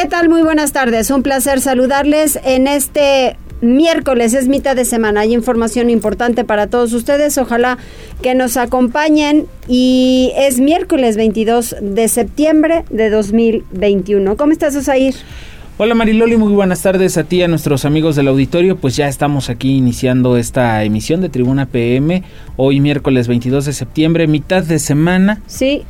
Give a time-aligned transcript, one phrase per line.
[0.00, 0.28] ¿Qué tal?
[0.28, 1.10] Muy buenas tardes.
[1.10, 5.22] Un placer saludarles en este miércoles, es mitad de semana.
[5.22, 7.36] Hay información importante para todos ustedes.
[7.36, 7.78] Ojalá
[8.22, 9.46] que nos acompañen.
[9.66, 14.36] Y es miércoles 22 de septiembre de 2021.
[14.36, 15.16] ¿Cómo estás, Osair?
[15.78, 18.76] Hola Mariloli, muy buenas tardes a ti, a nuestros amigos del auditorio.
[18.76, 22.22] Pues ya estamos aquí iniciando esta emisión de Tribuna PM.
[22.56, 25.42] Hoy miércoles 22 de septiembre, mitad de semana.
[25.48, 25.82] Sí.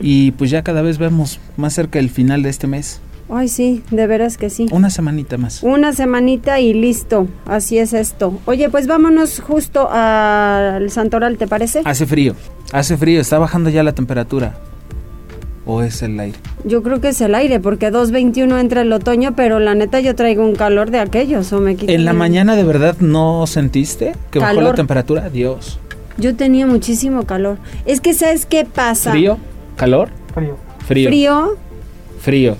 [0.00, 3.00] Y pues ya cada vez vemos más cerca el final de este mes.
[3.28, 4.66] Ay, sí, de veras que sí.
[4.70, 5.62] Una semanita más.
[5.62, 7.26] Una semanita y listo.
[7.44, 8.38] Así es esto.
[8.44, 11.82] Oye, pues vámonos justo al Santoral, ¿te parece?
[11.84, 12.36] Hace frío,
[12.72, 14.58] hace frío, está bajando ya la temperatura.
[15.68, 16.38] ¿O es el aire?
[16.64, 20.14] Yo creo que es el aire, porque 2.21 entra el otoño, pero la neta yo
[20.14, 24.38] traigo un calor de aquellos, o me ¿En la mañana de verdad no sentiste que
[24.38, 25.28] bajó la temperatura?
[25.28, 25.80] Dios.
[26.18, 27.58] Yo tenía muchísimo calor.
[27.84, 29.10] Es que, ¿sabes qué pasa?
[29.10, 29.38] ¿Frío?
[29.74, 30.10] ¿Calor?
[30.32, 30.56] Frío.
[30.86, 31.08] Frío.
[31.08, 31.56] Frío.
[32.20, 32.56] Frío.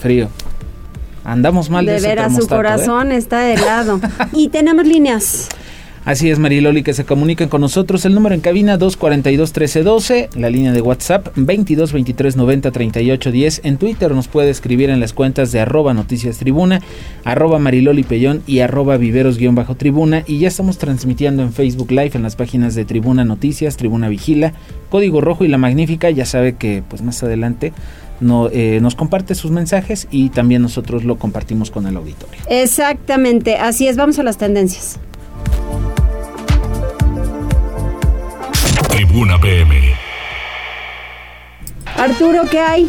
[0.00, 0.28] Frío.
[1.24, 2.48] Andamos mal de, de veras, su ¿eh?
[2.48, 4.00] corazón está helado.
[4.32, 5.48] y tenemos líneas.
[6.06, 8.06] Así es, Mariloli, que se comuniquen con nosotros.
[8.06, 13.60] El número en cabina 242-1312, la línea de WhatsApp 22 23 90 38 10.
[13.64, 16.80] En Twitter nos puede escribir en las cuentas de arroba noticias tribuna,
[17.22, 20.24] arroba Mariloli Pellón y arroba viveros-tribuna.
[20.26, 24.54] Y ya estamos transmitiendo en Facebook Live en las páginas de Tribuna Noticias, Tribuna Vigila,
[24.88, 26.08] Código Rojo y La Magnífica.
[26.08, 27.74] Ya sabe que pues más adelante
[28.20, 32.40] no, eh, nos comparte sus mensajes y también nosotros lo compartimos con el auditorio.
[32.48, 34.98] Exactamente, así es, vamos a las tendencias.
[38.90, 39.74] Tribuna PM.
[41.96, 42.88] Arturo, ¿qué hay?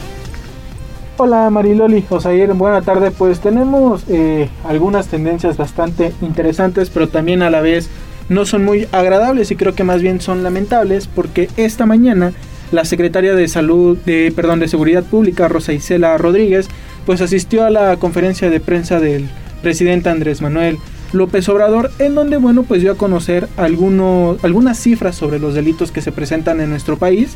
[1.18, 3.12] Hola Mariloli, Osair, buena tarde.
[3.12, 7.90] Pues tenemos eh, algunas tendencias bastante interesantes, pero también a la vez
[8.30, 12.34] no son muy agradables y creo que más bien son lamentables porque esta mañana
[12.72, 16.68] la secretaria de Salud, de, perdón, de Seguridad Pública, Rosa Isela Rodríguez,
[17.06, 19.30] pues asistió a la conferencia de prensa del
[19.62, 20.78] presidente Andrés Manuel
[21.14, 25.92] López Obrador, en donde, bueno, pues dio a conocer algunos, algunas cifras sobre los delitos
[25.92, 27.36] que se presentan en nuestro país.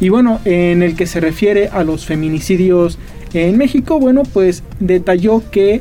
[0.00, 2.98] Y bueno, en el que se refiere a los feminicidios
[3.32, 5.80] en México, bueno, pues detalló que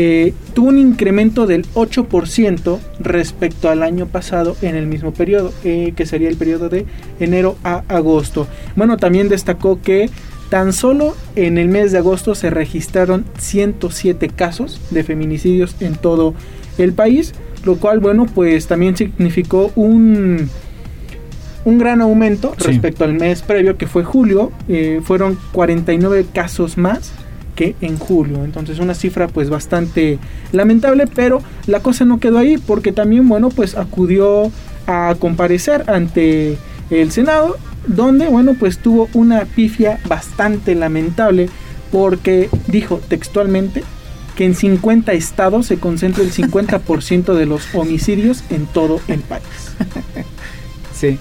[0.00, 5.92] eh, tuvo un incremento del 8% respecto al año pasado en el mismo periodo, eh,
[5.96, 6.86] que sería el periodo de
[7.18, 8.46] enero a agosto.
[8.76, 10.08] Bueno, también destacó que
[10.50, 16.32] tan solo en el mes de agosto se registraron 107 casos de feminicidios en todo
[16.78, 17.34] el país,
[17.64, 20.48] lo cual, bueno, pues también significó un
[21.64, 27.12] un gran aumento respecto al mes previo que fue julio, eh, fueron 49 casos más
[27.58, 28.44] que en julio.
[28.44, 30.20] Entonces una cifra pues bastante
[30.52, 34.52] lamentable, pero la cosa no quedó ahí porque también, bueno, pues acudió
[34.86, 36.56] a comparecer ante
[36.90, 37.56] el Senado,
[37.88, 41.50] donde, bueno, pues tuvo una pifia bastante lamentable
[41.90, 43.82] porque dijo textualmente
[44.36, 49.42] que en 50 estados se concentra el 50% de los homicidios en todo el país.
[50.94, 51.18] Sí.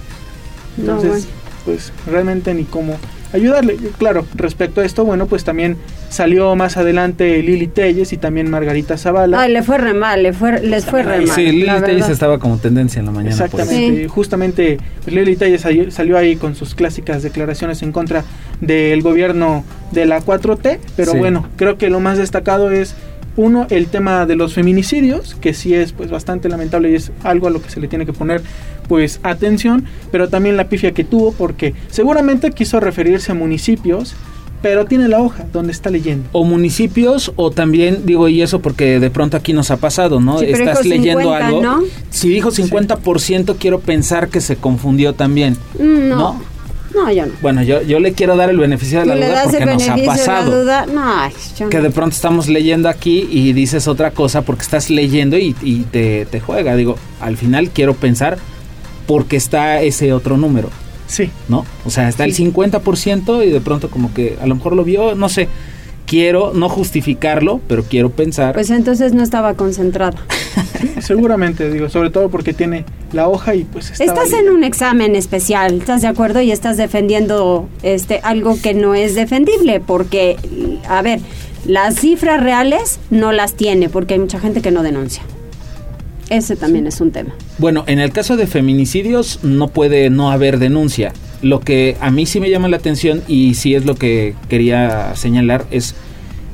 [0.78, 1.28] Entonces,
[1.66, 2.96] pues realmente ni cómo
[3.38, 3.78] ayudarle.
[3.98, 5.78] Claro, respecto a esto, bueno, pues también
[6.10, 9.42] salió más adelante Lili Telles y también Margarita Zavala.
[9.42, 11.30] Ay, le fue re mal, le fue, les fue re mal.
[11.30, 13.32] Sí, Lili Telles estaba como tendencia en la mañana.
[13.32, 18.24] Exactamente, justamente pues, Lili Telles salió ahí con sus clásicas declaraciones en contra
[18.62, 22.96] del gobierno de la 4T, pero bueno, creo que lo más destacado es
[23.38, 27.48] uno, el tema de los feminicidios, que sí es pues bastante lamentable y es algo
[27.48, 28.42] a lo que se le tiene que poner
[28.90, 34.16] pues atención, pero también la pifia que tuvo porque seguramente quiso referirse a municipios
[34.62, 36.28] pero tiene la hoja donde está leyendo.
[36.32, 40.42] O municipios, o también, digo, y eso porque de pronto aquí nos ha pasado, ¿no?
[40.42, 41.84] Estás leyendo algo.
[42.10, 45.56] Si dijo 50%, quiero pensar que se confundió también.
[45.80, 46.42] Mm, no.
[46.94, 47.12] ¿No?
[47.12, 47.34] yo no.
[47.42, 50.86] Bueno, yo, yo le quiero dar el beneficio de la duda porque nos ha pasado.
[50.88, 55.56] No, que de pronto estamos leyendo aquí y dices otra cosa porque estás leyendo y,
[55.62, 56.76] y te, te juega.
[56.76, 58.38] Digo, al final quiero pensar
[59.06, 60.70] porque está ese otro número.
[61.08, 61.32] Sí.
[61.48, 61.66] ¿No?
[61.86, 65.16] O sea, está el 50% y de pronto como que a lo mejor lo vio,
[65.16, 65.48] no sé.
[66.08, 68.56] Quiero no justificarlo, pero quiero pensar.
[68.56, 70.18] Pues entonces no estaba concentrada.
[71.02, 75.76] seguramente, digo, sobre todo porque tiene la hoja y pues Estás en un examen especial,
[75.80, 76.42] ¿estás de acuerdo?
[76.42, 80.38] Y estás defendiendo este algo que no es defendible, porque,
[80.88, 81.20] a ver,
[81.66, 85.24] Las cifras reales no las tiene porque hay mucha gente que no denuncia.
[86.30, 87.34] Ese también es un tema.
[87.58, 91.14] Bueno, en el caso de feminicidios no puede no haber denuncia.
[91.42, 95.16] Lo que a mí sí me llama la atención y sí es lo que quería
[95.16, 95.96] señalar es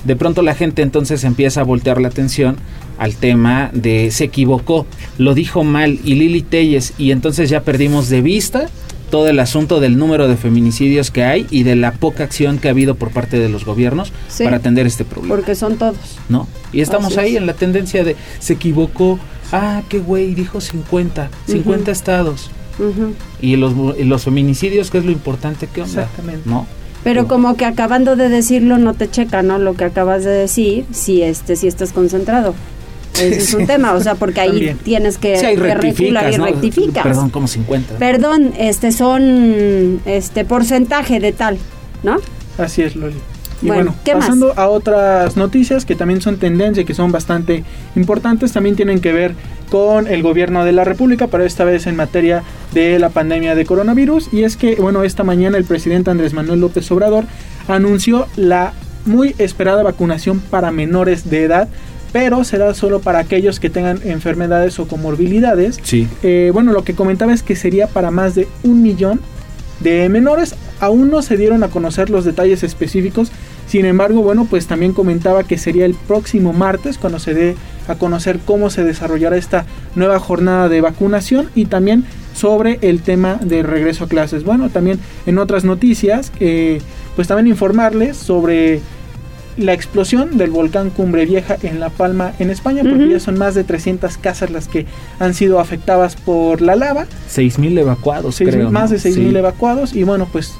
[0.04, 2.58] de pronto la gente entonces empieza a voltear la atención
[2.98, 4.86] al tema de se equivocó,
[5.18, 8.70] lo dijo mal y Lili Telles y entonces ya perdimos de vista
[9.10, 12.68] todo el asunto del número de feminicidios que hay y de la poca acción que
[12.68, 15.36] ha habido por parte de los gobiernos para atender este problema.
[15.36, 16.18] Porque son todos.
[16.30, 16.48] ¿No?
[16.72, 19.20] Y estamos ahí en la tendencia de se equivocó,
[19.52, 22.50] ah, qué güey, dijo 50, 50 estados.
[23.42, 26.04] Y, los, y los feminicidios, que es lo importante, ¿qué onda?
[26.04, 26.50] Exactamente.
[26.50, 26.68] ¿No?
[27.04, 29.60] Pero como que acabando de decirlo no te checa, ¿no?
[29.60, 32.56] Lo que acabas de decir, si este si estás concentrado.
[33.16, 37.04] Ese es un tema, o sea, porque ahí tienes que, sí, y rectificas.
[37.04, 37.98] Perdón, como 50.
[37.98, 41.60] Perdón, este son este porcentaje de tal,
[42.02, 42.18] ¿no?
[42.58, 43.18] Así es, Loli.
[43.63, 47.63] Y bueno, pasando a otras noticias que también son tendencia y que son bastante
[47.95, 49.36] importantes, también tienen que ver
[49.69, 52.44] con el gobierno de la República, pero esta vez en materia
[52.74, 54.33] de la pandemia de coronavirus.
[54.33, 57.25] Y es que, bueno, esta mañana el presidente Andrés Manuel López Obrador
[57.68, 58.74] anunció la
[59.06, 61.69] muy esperada vacunación para menores de edad
[62.13, 65.80] pero será solo para aquellos que tengan enfermedades o comorbilidades.
[65.81, 66.07] Sí.
[66.21, 69.19] Eh, bueno, lo que comentaba es que sería para más de un millón
[69.80, 70.56] de menores.
[70.80, 73.31] Aún no se dieron a conocer los detalles específicos.
[73.68, 77.56] Sin embargo, bueno, pues también comentaba que sería el próximo martes cuando se dé
[77.88, 79.65] a conocer cómo se desarrollará esta
[79.95, 84.44] nueva jornada de vacunación y también sobre el tema de regreso a clases.
[84.44, 86.81] Bueno, también en otras noticias, eh,
[87.15, 88.81] pues también informarles sobre
[89.57, 93.54] la explosión del volcán Cumbre Vieja en La Palma, en España, porque ya son más
[93.54, 94.88] de 300 casas las que
[95.19, 97.06] han sido afectadas por la lava.
[97.31, 98.71] 6.000 evacuados, creo.
[98.71, 100.54] Más de 6.000 evacuados y bueno, pues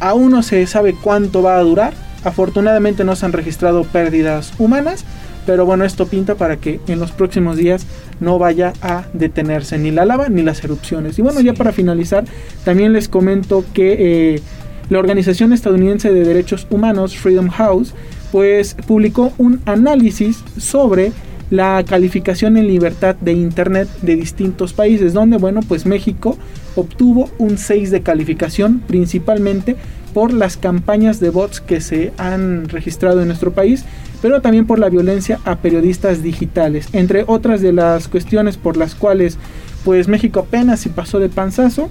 [0.00, 1.94] aún no se sabe cuánto va a durar.
[2.24, 5.04] Afortunadamente no se han registrado pérdidas humanas,
[5.46, 7.86] pero bueno, esto pinta para que en los próximos días
[8.20, 11.18] no vaya a detenerse ni la lava ni las erupciones.
[11.18, 12.24] Y bueno, ya para finalizar,
[12.64, 14.34] también les comento que...
[14.34, 14.42] Eh,
[14.90, 17.94] la organización estadounidense de derechos humanos Freedom House
[18.32, 21.12] pues publicó un análisis sobre
[21.50, 26.36] la calificación en libertad de internet de distintos países donde bueno pues México
[26.76, 29.76] obtuvo un 6 de calificación principalmente
[30.14, 33.84] por las campañas de bots que se han registrado en nuestro país,
[34.22, 38.94] pero también por la violencia a periodistas digitales, entre otras de las cuestiones por las
[38.94, 39.36] cuales
[39.84, 41.90] pues México apenas se pasó de panzazo,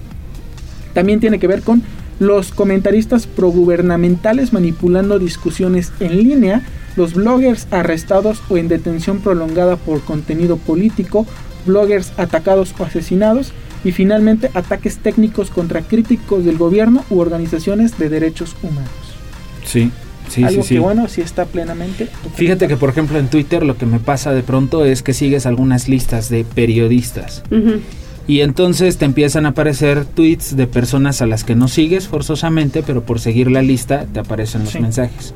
[0.94, 1.84] también tiene que ver con
[2.20, 6.62] los comentaristas progubernamentales manipulando discusiones en línea,
[6.96, 11.28] los bloggers arrestados o en detención prolongada por contenido político,
[11.66, 13.54] bloggers atacados o asesinados
[13.84, 18.90] y finalmente ataques técnicos contra críticos del gobierno u organizaciones de derechos humanos.
[19.66, 19.92] Sí.
[20.30, 22.08] Sí, Algo sí, que bueno, sí está plenamente.
[22.36, 25.46] Fíjate que por ejemplo en Twitter lo que me pasa de pronto es que sigues
[25.46, 27.44] algunas listas de periodistas.
[28.26, 32.82] Y entonces te empiezan a aparecer tweets de personas a las que no sigues forzosamente,
[32.82, 35.34] pero por seguir la lista te aparecen los mensajes.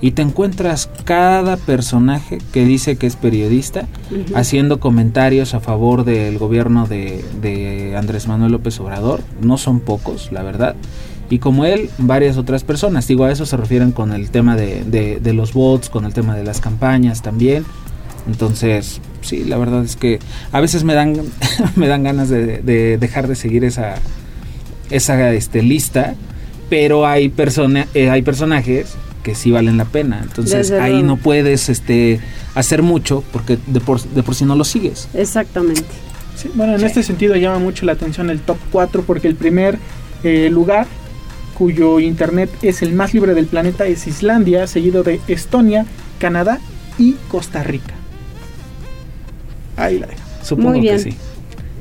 [0.00, 3.86] Y te encuentras cada personaje que dice que es periodista
[4.34, 9.20] haciendo comentarios a favor del gobierno de, Andrés Manuel López Obrador.
[9.42, 10.74] No son pocos, la verdad.
[11.28, 13.06] Y como él, varias otras personas.
[13.06, 14.84] Digo, a eso se refieren con el tema de,
[15.20, 17.64] de los bots, con el tema de las campañas también.
[18.26, 20.18] Entonces, sí, la verdad es que
[20.52, 21.16] a veces me dan,
[21.76, 23.96] me dan ganas de, dejar de seguir esa,
[24.90, 26.14] esa este, lista,
[26.68, 30.20] pero hay, persona, eh, hay personajes que sí valen la pena.
[30.22, 32.20] Entonces ahí no puedes este,
[32.54, 35.08] hacer mucho porque de por, de por sí no lo sigues.
[35.14, 35.82] Exactamente.
[36.54, 39.78] bueno, en este sentido llama mucho la atención el top 4 porque el primer
[40.22, 40.86] eh, lugar
[41.54, 45.84] cuyo internet es el más libre del planeta es Islandia, seguido de Estonia,
[46.18, 46.58] Canadá
[46.98, 47.94] y Costa Rica.
[49.76, 50.20] Ahí la dejo.
[50.42, 50.96] Supongo Muy bien.
[50.96, 51.16] que sí.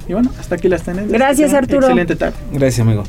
[0.09, 1.11] Y bueno, hasta aquí las tenemos.
[1.11, 1.81] Gracias, Arturo.
[1.81, 2.35] Excelente tarde.
[2.51, 3.03] Gracias, amigo.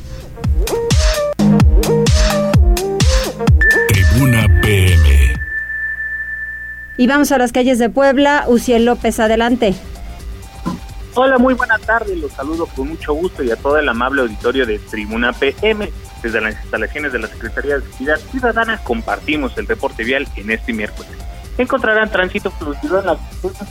[7.01, 8.45] Y vamos a las calles de Puebla.
[8.47, 9.73] Uciel López, adelante.
[11.15, 12.15] Hola, muy buena tarde.
[12.15, 15.91] Los saludo con mucho gusto y a todo el amable auditorio de Tribuna PM.
[16.21, 20.73] Desde las instalaciones de la Secretaría de Seguridad Ciudadana compartimos el reporte vial en este
[20.73, 21.09] miércoles
[21.57, 23.17] encontrarán tránsito fluido en la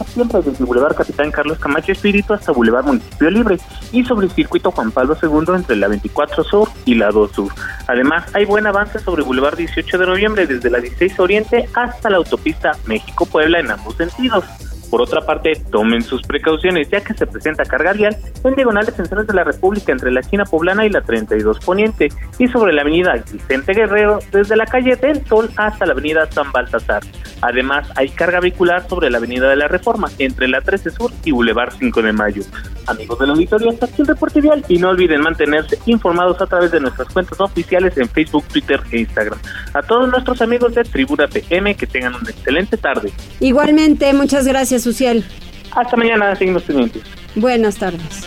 [0.07, 3.59] siempre desde Boulevard Capitán Carlos Camacho Espíritu hasta Boulevard Municipio Libre
[3.93, 7.53] y sobre el circuito Juan Pablo II entre la 24 Sur y la 2 Sur.
[7.87, 12.19] Además, hay buen avance sobre Boulevard 18 de Noviembre desde la 16 Oriente hasta la
[12.19, 14.45] autopista México-Puebla en ambos sentidos.
[14.91, 19.29] Por otra parte, tomen sus precauciones ya que se presenta carga vial en diagonales centrales
[19.29, 22.09] de la República entre la China Poblana y la 32 Poniente
[22.39, 26.51] y sobre la avenida Vicente Guerrero desde la calle del Sol hasta la avenida San
[26.51, 27.03] Baltasar.
[27.43, 31.31] Además, hay carga vehicular sobre la Avenida de la Reforma, entre la 13 Sur y
[31.31, 32.43] Boulevard 5 de Mayo.
[32.87, 36.71] Amigos del auditorio, hasta aquí el reporte vial y no olviden mantenerse informados a través
[36.71, 39.39] de nuestras cuentas oficiales en Facebook, Twitter e Instagram.
[39.75, 43.13] A todos nuestros amigos de Tribuna PM, que tengan una excelente tarde.
[43.41, 45.25] Igualmente, muchas gracias, Uciel.
[45.73, 47.03] Hasta mañana, seguimos pendientes.
[47.35, 48.27] Buenas tardes.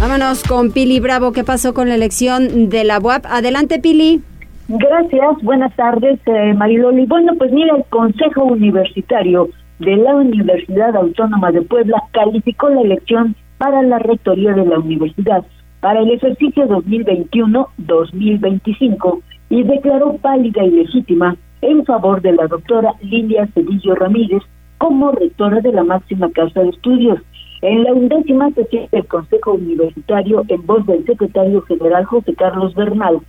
[0.00, 1.32] Vámonos con Pili Bravo.
[1.32, 3.26] ¿Qué pasó con la elección de la UAP?
[3.26, 4.22] Adelante, Pili.
[4.68, 7.06] Gracias, buenas tardes, eh, Mariloli.
[7.06, 13.36] Bueno, pues mira, el Consejo Universitario de la Universidad Autónoma de Puebla calificó la elección
[13.58, 15.44] para la rectoría de la universidad
[15.80, 19.20] para el ejercicio 2021-2025
[19.50, 24.42] y declaró válida y legítima en favor de la doctora Lilia Cedillo Ramírez
[24.78, 27.20] como rectora de la máxima casa de estudios.
[27.62, 33.20] En la undécima sesión del Consejo Universitario, en voz del secretario general José Carlos Bernal,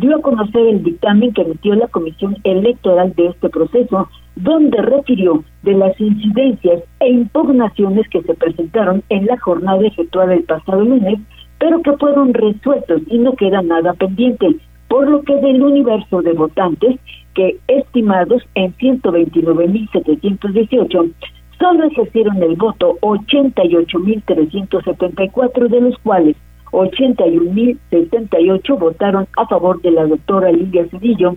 [0.00, 5.42] dio a conocer el dictamen que emitió la Comisión Electoral de este proceso, donde refirió
[5.62, 11.18] de las incidencias e impugnaciones que se presentaron en la jornada efectuada el pasado lunes,
[11.58, 14.56] pero que fueron resueltos y no queda nada pendiente,
[14.88, 17.00] por lo que del universo de votantes,
[17.34, 21.12] que estimados en 129.718,
[21.58, 26.36] solo ejercieron el voto 88.374, de los cuales
[26.72, 31.36] 81.078 votaron a favor de la doctora Lidia Cedillo,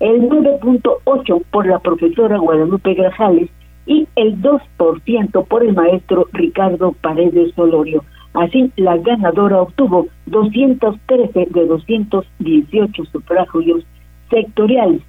[0.00, 3.48] el 9.8 por la profesora Guadalupe Grajales
[3.86, 8.04] y el 2% por el maestro Ricardo Paredes Solorio.
[8.34, 13.84] Así, la ganadora obtuvo 213 de 218 sufragios
[14.30, 15.02] sectoriales.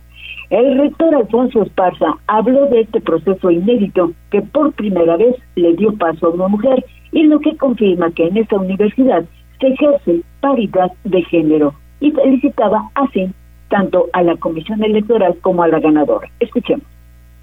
[0.49, 5.93] El rector Alfonso Esparza habló de este proceso inédito que por primera vez le dio
[5.93, 9.23] paso a una mujer y lo que confirma que en esta universidad
[9.61, 13.29] se ejerce paridad de género y felicitaba así
[13.69, 16.27] tanto a la comisión electoral como a la ganadora.
[16.39, 16.85] Escuchemos.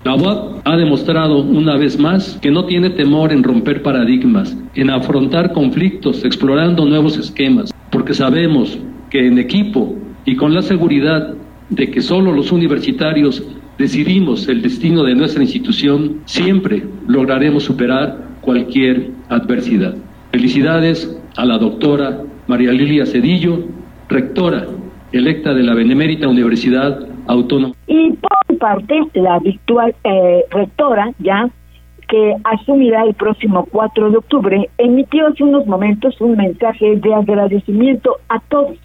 [0.04, 4.90] La UAP ha demostrado una vez más que no tiene temor en romper paradigmas, en
[4.90, 8.78] afrontar conflictos, explorando nuevos esquemas, porque sabemos
[9.10, 11.34] que en equipo y con la seguridad
[11.70, 13.42] de que solo los universitarios
[13.76, 19.94] decidimos el destino de nuestra institución, siempre lograremos superar cualquier adversidad.
[20.30, 22.18] Felicidades a la doctora
[22.48, 23.60] María Lilia Cedillo,
[24.08, 24.66] rectora
[25.12, 27.74] electa de la Benemérita Universidad Autónoma.
[27.86, 31.48] Y por parte, la virtual eh, rectora, ya
[32.08, 38.16] que asumirá el próximo 4 de octubre, emitió hace unos momentos un mensaje de agradecimiento
[38.28, 38.76] a todos,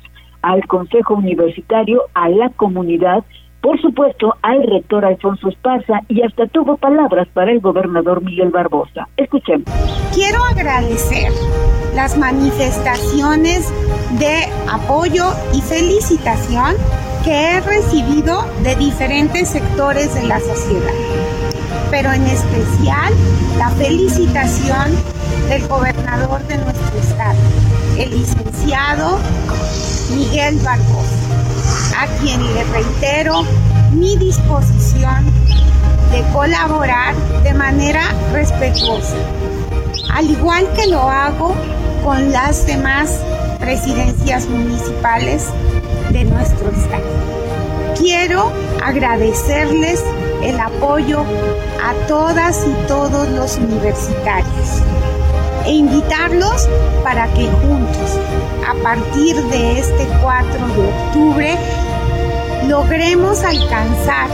[0.44, 3.24] al Consejo Universitario, a la comunidad,
[3.62, 9.08] por supuesto al rector Alfonso Esparza y hasta tuvo palabras para el gobernador Miguel Barbosa.
[9.18, 9.66] Escuchemos.
[10.14, 11.32] Quiero agradecer
[11.96, 13.66] las manifestaciones
[14.20, 16.76] de apoyo y felicitación
[17.24, 20.94] que he recibido de diferentes sectores de la sociedad,
[21.90, 23.14] pero en especial
[23.58, 24.92] la felicitación
[25.48, 27.38] del gobernador de nuestro estado,
[27.98, 29.20] el licenciado
[30.16, 33.44] Miguel Barbosa, a quien le reitero
[33.94, 35.26] mi disposición
[36.12, 39.16] de colaborar de manera respetuosa,
[40.12, 41.56] al igual que lo hago
[42.04, 43.20] con las demás
[43.60, 45.46] presidencias municipales
[46.12, 47.06] de nuestro estado.
[47.98, 48.52] Quiero
[48.84, 50.04] agradecerles
[50.44, 54.82] el apoyo a todas y todos los universitarios
[55.66, 56.68] e invitarlos
[57.04, 58.20] para que juntos,
[58.68, 61.58] a partir de este 4 de octubre,
[62.68, 64.30] logremos alcanzar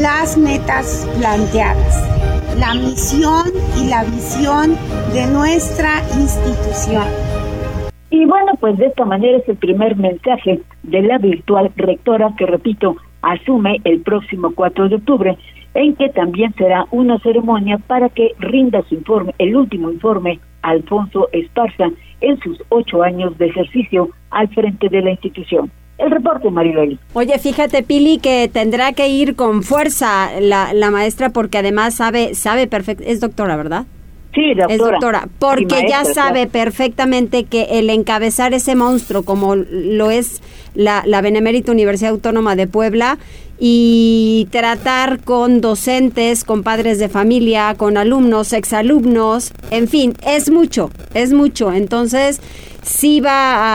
[0.00, 2.13] las metas planteadas,
[2.58, 4.76] la misión y la visión
[5.12, 7.04] de nuestra institución.
[8.10, 12.46] Y bueno, pues de esta manera es el primer mensaje de la virtual rectora que,
[12.46, 15.38] repito, asume el próximo 4 de octubre,
[15.74, 21.28] en que también será una ceremonia para que rinda su informe, el último informe, Alfonso
[21.32, 25.70] Esparza, en sus ocho años de ejercicio al frente de la institución.
[25.98, 26.98] El reporte, Mariloli.
[27.12, 32.34] Oye, fíjate, Pili, que tendrá que ir con fuerza la, la maestra porque además sabe,
[32.34, 33.86] sabe perfecto, es doctora, ¿verdad?
[34.34, 34.74] Sí, doctora.
[34.74, 40.42] Es doctora, porque ya sabe perfectamente que el encabezar ese monstruo como lo es
[40.74, 43.18] la, la Benemérita Universidad Autónoma de Puebla
[43.60, 50.90] y tratar con docentes, con padres de familia, con alumnos, exalumnos, en fin, es mucho,
[51.14, 51.72] es mucho.
[51.72, 52.40] Entonces,
[52.82, 53.30] sí va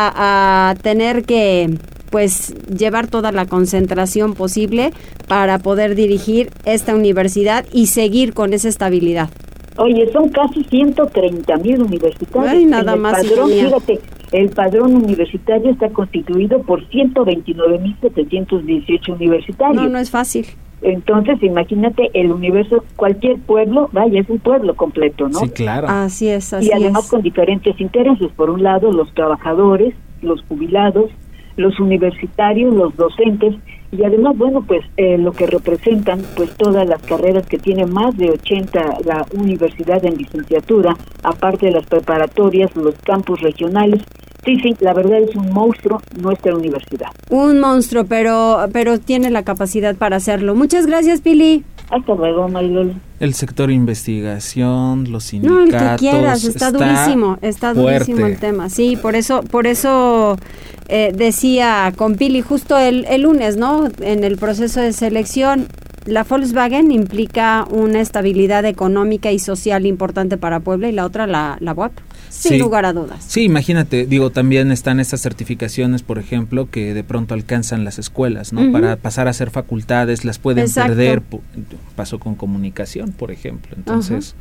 [0.10, 1.70] a, a tener que
[2.10, 4.92] pues llevar toda la concentración posible
[5.28, 9.30] para poder dirigir esta universidad y seguir con esa estabilidad.
[9.78, 12.52] Oye, son casi 130 mil universitarios.
[12.52, 14.00] Ay, nada el más, padrón, fíjate,
[14.34, 19.82] El padrón universitario está constituido por 129.718 universitarios.
[19.82, 20.48] No, no es fácil.
[20.82, 25.40] Entonces, imagínate el universo, cualquier pueblo, vaya, es un pueblo completo, ¿no?
[25.40, 25.88] Sí, claro.
[25.90, 27.10] Así es, así y además es.
[27.10, 28.30] con diferentes intereses.
[28.36, 31.12] Por un lado, los trabajadores, los jubilados,
[31.60, 33.56] los universitarios, los docentes
[33.92, 38.16] y además, bueno, pues eh, lo que representan, pues todas las carreras que tiene más
[38.18, 44.02] de 80 la universidad en licenciatura, aparte de las preparatorias, los campus regionales.
[44.46, 47.08] Sí, sí, la verdad es un monstruo nuestra universidad.
[47.30, 50.56] Un monstruo, pero, pero tiene la capacidad para hacerlo.
[50.56, 51.64] Muchas gracias, Pili.
[51.90, 52.94] Hasta luego, Marilol.
[53.20, 55.82] El sector investigación, los No, sindicatos.
[55.82, 58.70] el que quieras, está, durísimo, está durísimo el tema.
[58.70, 60.38] Sí, por eso, por eso
[60.88, 63.88] eh, decía con Pili justo el, el lunes, ¿no?
[64.02, 65.68] En el proceso de selección,
[66.06, 71.58] la Volkswagen implica una estabilidad económica y social importante para Puebla y la otra la,
[71.60, 71.92] la UAP,
[72.30, 72.58] sin Sí.
[72.60, 73.26] lugar a dudas.
[73.28, 78.54] Sí, imagínate, digo, también están estas certificaciones, por ejemplo, que de pronto alcanzan las escuelas,
[78.54, 78.72] ¿no?
[78.72, 80.90] Para pasar a ser facultades, las pueden Exacto.
[80.94, 81.22] perder.
[81.96, 83.76] Pasó con comunicación, por ejemplo.
[83.76, 84.36] Entonces,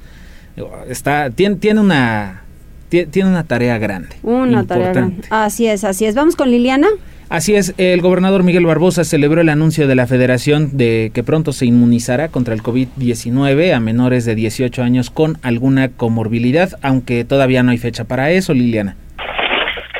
[0.88, 2.42] está, tiene, tiene una
[2.90, 4.16] tie- tiene una tarea grande.
[4.23, 5.23] Una tarea grande.
[5.30, 6.14] Así es, así es.
[6.14, 6.88] Vamos con Liliana.
[7.30, 11.52] Así es, el gobernador Miguel Barbosa celebró el anuncio de la federación de que pronto
[11.52, 17.62] se inmunizará contra el COVID-19 a menores de 18 años con alguna comorbilidad, aunque todavía
[17.62, 18.97] no hay fecha para eso, Liliana.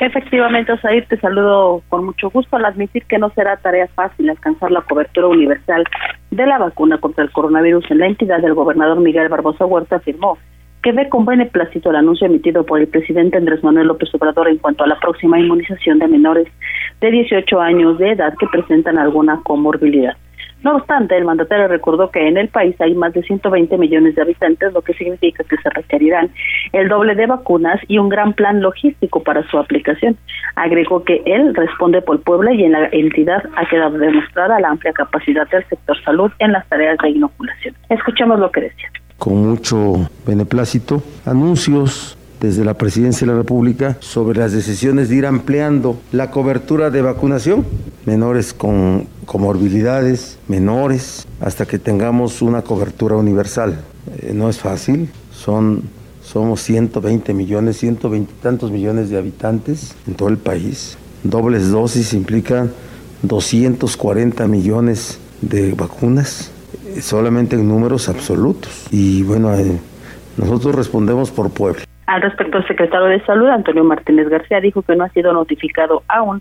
[0.01, 4.71] Efectivamente, Osair, te saludo con mucho gusto al admitir que no será tarea fácil alcanzar
[4.71, 5.85] la cobertura universal
[6.31, 8.43] de la vacuna contra el coronavirus en la entidad.
[8.43, 10.39] El gobernador Miguel Barbosa Huerta afirmó
[10.93, 14.85] ve con beneplácito el anuncio emitido por el presidente Andrés Manuel López Obrador en cuanto
[14.85, 16.49] a la próxima inmunización de menores
[17.01, 20.17] de 18 años de edad que presentan alguna comorbilidad.
[20.63, 24.23] No obstante, el mandatario recordó que en el país hay más de 120 millones de
[24.23, 26.31] habitantes, lo que significa que se requerirán
[26.73, 30.17] el doble de vacunas y un gran plan logístico para su aplicación.
[30.57, 34.93] Agregó que él responde por Puebla y en la entidad ha quedado demostrada la amplia
[34.93, 37.75] capacidad del sector salud en las tareas de inoculación.
[37.89, 38.91] Escuchemos lo que decía.
[39.19, 45.27] Con mucho beneplácito anuncios desde la Presidencia de la República sobre las decisiones de ir
[45.27, 47.67] ampliando la cobertura de vacunación,
[48.07, 53.81] menores con comorbilidades, menores, hasta que tengamos una cobertura universal.
[54.19, 55.83] Eh, no es fácil, son
[56.23, 60.99] somos 120 millones, 120 y tantos millones de habitantes en todo el país.
[61.23, 62.71] Dobles dosis implican
[63.23, 66.51] 240 millones de vacunas
[67.01, 68.87] solamente en números absolutos.
[68.91, 69.79] Y bueno, eh,
[70.37, 71.83] nosotros respondemos por Puebla.
[72.07, 76.03] Al respecto, el secretario de Salud, Antonio Martínez García, dijo que no ha sido notificado
[76.09, 76.41] aún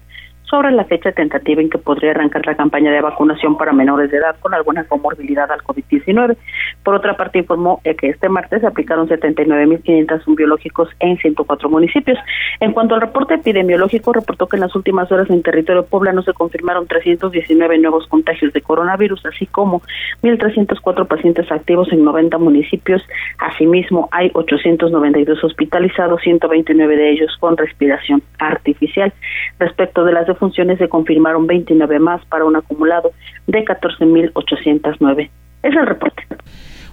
[0.49, 4.17] sobre la fecha tentativa en que podría arrancar la campaña de vacunación para menores de
[4.17, 6.37] edad con alguna comorbilidad al COVID-19.
[6.83, 12.17] Por otra parte, informó eh, que este martes se aplicaron 79.500 biológicos en 104 municipios.
[12.59, 16.33] En cuanto al reporte epidemiológico, reportó que en las últimas horas en territorio poblano se
[16.33, 19.81] confirmaron 319 nuevos contagios de coronavirus, así como
[20.23, 23.03] 1.304 pacientes activos en 90 municipios.
[23.39, 29.13] Asimismo, hay 892 hospitalizados, 129 de ellos con respiración artificial.
[29.59, 33.11] Respecto de las defunciones, se confirmaron 29 más para un acumulado
[33.47, 35.29] de 14.809.
[35.63, 36.23] Es el reporte.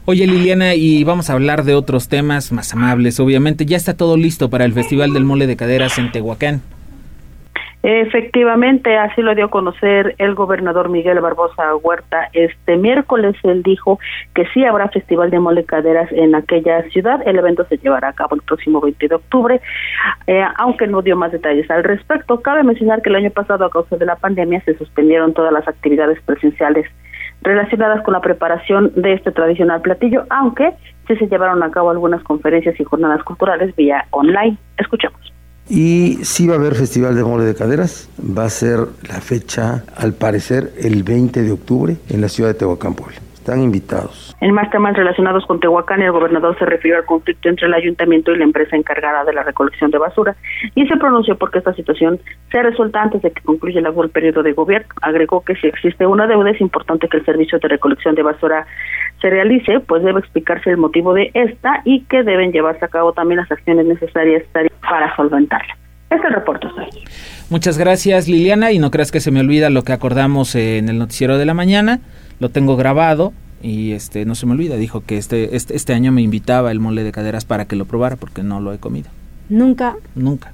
[0.06, 3.64] Oye Liliana, y vamos a hablar de otros temas más amables, obviamente.
[3.64, 6.60] Ya está todo listo para el Festival del Mole de Caderas en Tehuacán.
[7.86, 13.36] Efectivamente, así lo dio a conocer el gobernador Miguel Barbosa Huerta este miércoles.
[13.42, 13.98] Él dijo
[14.34, 17.20] que sí habrá festival de mole caderas en aquella ciudad.
[17.26, 19.60] El evento se llevará a cabo el próximo 20 de octubre,
[20.26, 22.40] eh, aunque no dio más detalles al respecto.
[22.40, 25.68] Cabe mencionar que el año pasado, a causa de la pandemia, se suspendieron todas las
[25.68, 26.86] actividades presenciales
[27.42, 30.72] relacionadas con la preparación de este tradicional platillo, aunque
[31.06, 34.56] sí se llevaron a cabo algunas conferencias y jornadas culturales vía online.
[34.78, 35.33] Escuchemos.
[35.68, 38.08] Y sí va a haber Festival de Mole de Caderas.
[38.20, 42.54] Va a ser la fecha, al parecer, el 20 de octubre en la ciudad de
[42.54, 43.23] Tehuacán, Puebla.
[43.44, 44.34] Están invitados.
[44.40, 48.32] En más temas relacionados con Tehuacán, el gobernador se refirió al conflicto entre el ayuntamiento
[48.32, 50.34] y la empresa encargada de la recolección de basura
[50.74, 52.18] y se pronunció porque esta situación
[52.50, 54.88] se resuelta antes de que concluya el actual periodo de gobierno.
[55.02, 58.66] Agregó que si existe una deuda es importante que el servicio de recolección de basura
[59.20, 63.12] se realice, pues debe explicarse el motivo de esta y que deben llevarse a cabo
[63.12, 64.42] también las acciones necesarias
[64.80, 65.76] para solventarla.
[66.04, 66.66] Este es el reporte.
[66.74, 67.04] Soy.
[67.50, 70.98] Muchas gracias Liliana y no creas que se me olvida lo que acordamos en el
[70.98, 72.00] noticiero de la mañana.
[72.40, 74.76] Lo tengo grabado y este no se me olvida.
[74.76, 77.84] Dijo que este, este, este año me invitaba el mole de caderas para que lo
[77.86, 79.10] probara porque no lo he comido.
[79.48, 79.96] Nunca.
[80.14, 80.52] Nunca.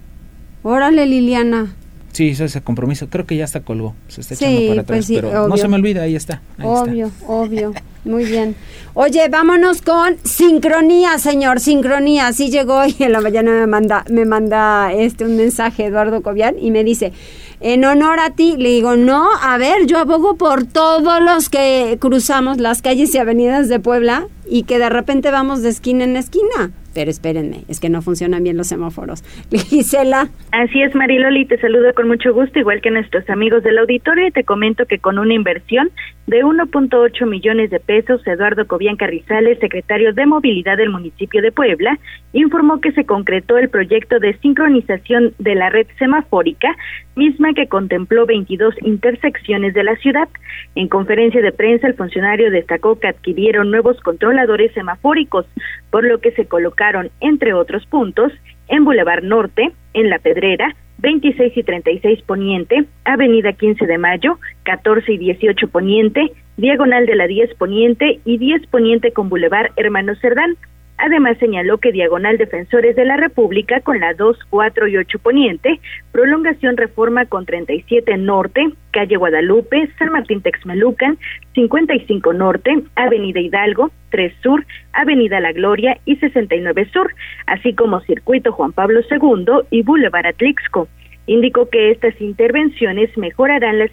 [0.63, 1.75] Órale, Liliana.
[2.13, 3.09] Sí, hizo ese compromiso.
[3.09, 3.95] Creo que ya está colgó.
[4.09, 5.49] Se está Sí, echando para atrás, pues sí, pero obvio.
[5.49, 6.43] no se me olvida, ahí está.
[6.59, 6.83] ahí está.
[6.83, 7.73] obvio, obvio.
[8.05, 8.57] Muy bien.
[8.95, 12.33] Oye, vámonos con sincronía, señor, sincronía.
[12.33, 16.57] Sí llegó y en la mañana me manda, me manda este un mensaje Eduardo Cobian
[16.59, 17.13] y me dice,
[17.61, 21.99] en honor a ti, le digo, no, a ver, yo abogo por todos los que
[22.01, 26.17] cruzamos las calles y avenidas de Puebla y que de repente vamos de esquina en
[26.17, 29.23] esquina pero espérenme, es que no funcionan bien los semáforos.
[29.51, 30.29] Gisela.
[30.53, 34.31] Así es, Mariloli, te saludo con mucho gusto, igual que nuestros amigos del auditorio, y
[34.31, 35.91] te comento que con una inversión
[36.27, 41.99] de 1.8 millones de pesos, Eduardo Cobian Carrizales, secretario de Movilidad del municipio de Puebla,
[42.33, 46.77] informó que se concretó el proyecto de sincronización de la red semafórica,
[47.17, 50.29] misma que contempló 22 intersecciones de la ciudad.
[50.77, 55.47] En conferencia de prensa, el funcionario destacó que adquirieron nuevos controladores semafóricos,
[55.91, 56.47] por lo que se
[56.81, 58.33] colocaron, entre otros puntos,
[58.69, 65.13] en Boulevard Norte, en La Pedrera, 26 y 36 Poniente, Avenida 15 de Mayo, 14
[65.13, 70.57] y 18 Poniente, Diagonal de la 10 Poniente y 10 Poniente con Boulevard Hermano Cerdán.
[71.03, 75.81] Además señaló que Diagonal Defensores de la República con la 2, 4 y 8 Poniente,
[76.13, 81.17] Prolongación Reforma con 37 Norte, Calle Guadalupe, San Martín Texmelucan,
[81.55, 87.15] 55 Norte, Avenida Hidalgo, 3 Sur, Avenida La Gloria y 69 Sur,
[87.47, 90.87] así como Circuito Juan Pablo II y Boulevard Atlixco.
[91.27, 93.87] Indicó que estas intervenciones mejorarán la,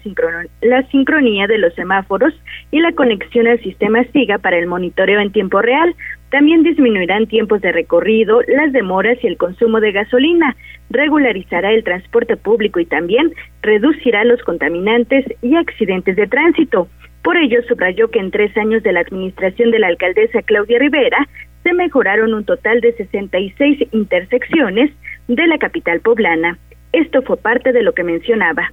[0.60, 2.34] la sincronía de los semáforos
[2.70, 5.94] y la conexión al sistema SIGA para el monitoreo en tiempo real,
[6.30, 10.56] también disminuirán tiempos de recorrido, las demoras y el consumo de gasolina,
[10.90, 16.88] regularizará el transporte público y también reducirá los contaminantes y accidentes de tránsito.
[17.22, 21.28] Por ello, subrayó que en tres años de la administración de la alcaldesa Claudia Rivera
[21.62, 24.90] se mejoraron un total de 66 intersecciones
[25.26, 26.58] de la capital poblana.
[26.92, 28.72] Esto fue parte de lo que mencionaba.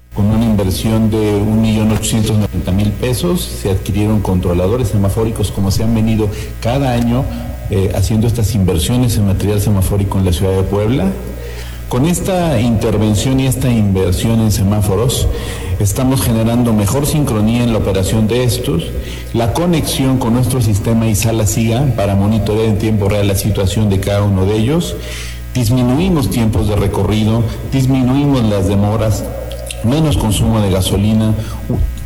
[0.56, 3.42] Inversión de 1.890.000 pesos.
[3.42, 6.30] Se adquirieron controladores semafóricos como se han venido
[6.62, 7.26] cada año
[7.70, 11.12] eh, haciendo estas inversiones en material semafórico en la ciudad de Puebla.
[11.90, 15.28] Con esta intervención y esta inversión en semáforos
[15.80, 18.86] estamos generando mejor sincronía en la operación de estos,
[19.34, 24.00] la conexión con nuestro sistema ISALA SIGA para monitorear en tiempo real la situación de
[24.00, 24.96] cada uno de ellos.
[25.54, 29.24] Disminuimos tiempos de recorrido, disminuimos las demoras,
[29.84, 31.34] menos consumo de gasolina,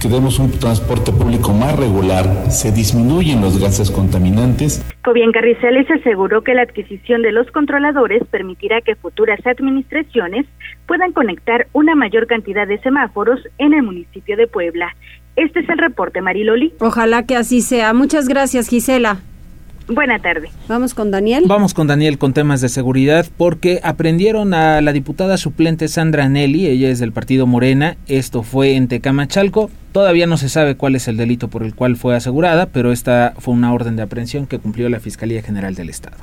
[0.02, 4.84] queremos un transporte público más regular, se disminuyen los gases contaminantes.
[5.04, 10.46] Cobian Carrizales aseguró que la adquisición de los controladores permitirá que futuras administraciones
[10.88, 14.96] puedan conectar una mayor cantidad de semáforos en el municipio de Puebla.
[15.36, 16.74] Este es el reporte, Mariloli.
[16.80, 17.94] Ojalá que así sea.
[17.94, 19.20] Muchas gracias, Gisela.
[19.90, 20.52] Buena tarde.
[20.68, 21.46] Vamos con Daniel.
[21.48, 26.68] Vamos con Daniel con temas de seguridad porque aprendieron a la diputada suplente Sandra Nelly,
[26.68, 31.08] ella es del partido Morena, esto fue en Tecamachalco, todavía no se sabe cuál es
[31.08, 34.60] el delito por el cual fue asegurada, pero esta fue una orden de aprehensión que
[34.60, 36.18] cumplió la Fiscalía General del Estado.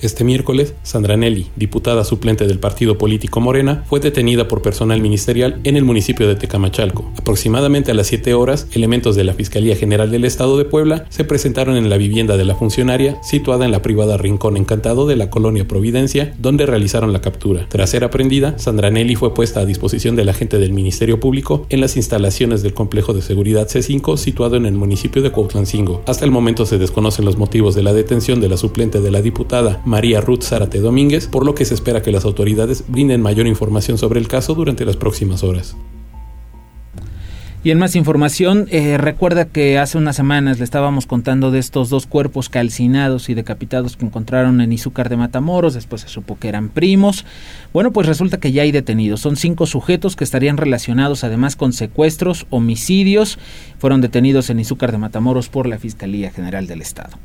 [0.00, 5.58] Este miércoles, Sandra Nelly, diputada suplente del partido político Morena, fue detenida por personal ministerial
[5.64, 7.10] en el municipio de Tecamachalco.
[7.18, 11.24] Aproximadamente a las 7 horas, elementos de la Fiscalía General del Estado de Puebla se
[11.24, 15.30] presentaron en la vivienda de la funcionaria, situada en la privada Rincón Encantado de la
[15.30, 17.66] colonia Providencia, donde realizaron la captura.
[17.68, 21.80] Tras ser aprendida, Sandra Nelly fue puesta a disposición del agente del Ministerio Público en
[21.80, 26.02] las instalaciones del complejo de seguridad C5 situado en el municipio de Cuautlancingo.
[26.06, 29.22] Hasta el momento se desconocen los motivos de la detención de la suplente de la
[29.22, 33.46] diputada María Ruth Zárate Domínguez, por lo que se espera que las autoridades brinden mayor
[33.46, 35.76] información sobre el caso durante las próximas horas.
[37.64, 41.90] Y en más información, eh, recuerda que hace unas semanas le estábamos contando de estos
[41.90, 46.48] dos cuerpos calcinados y decapitados que encontraron en Izúcar de Matamoros, después se supo que
[46.48, 47.24] eran primos.
[47.72, 49.20] Bueno, pues resulta que ya hay detenidos.
[49.20, 53.40] Son cinco sujetos que estarían relacionados además con secuestros, homicidios.
[53.78, 57.18] Fueron detenidos en Izúcar de Matamoros por la Fiscalía General del Estado.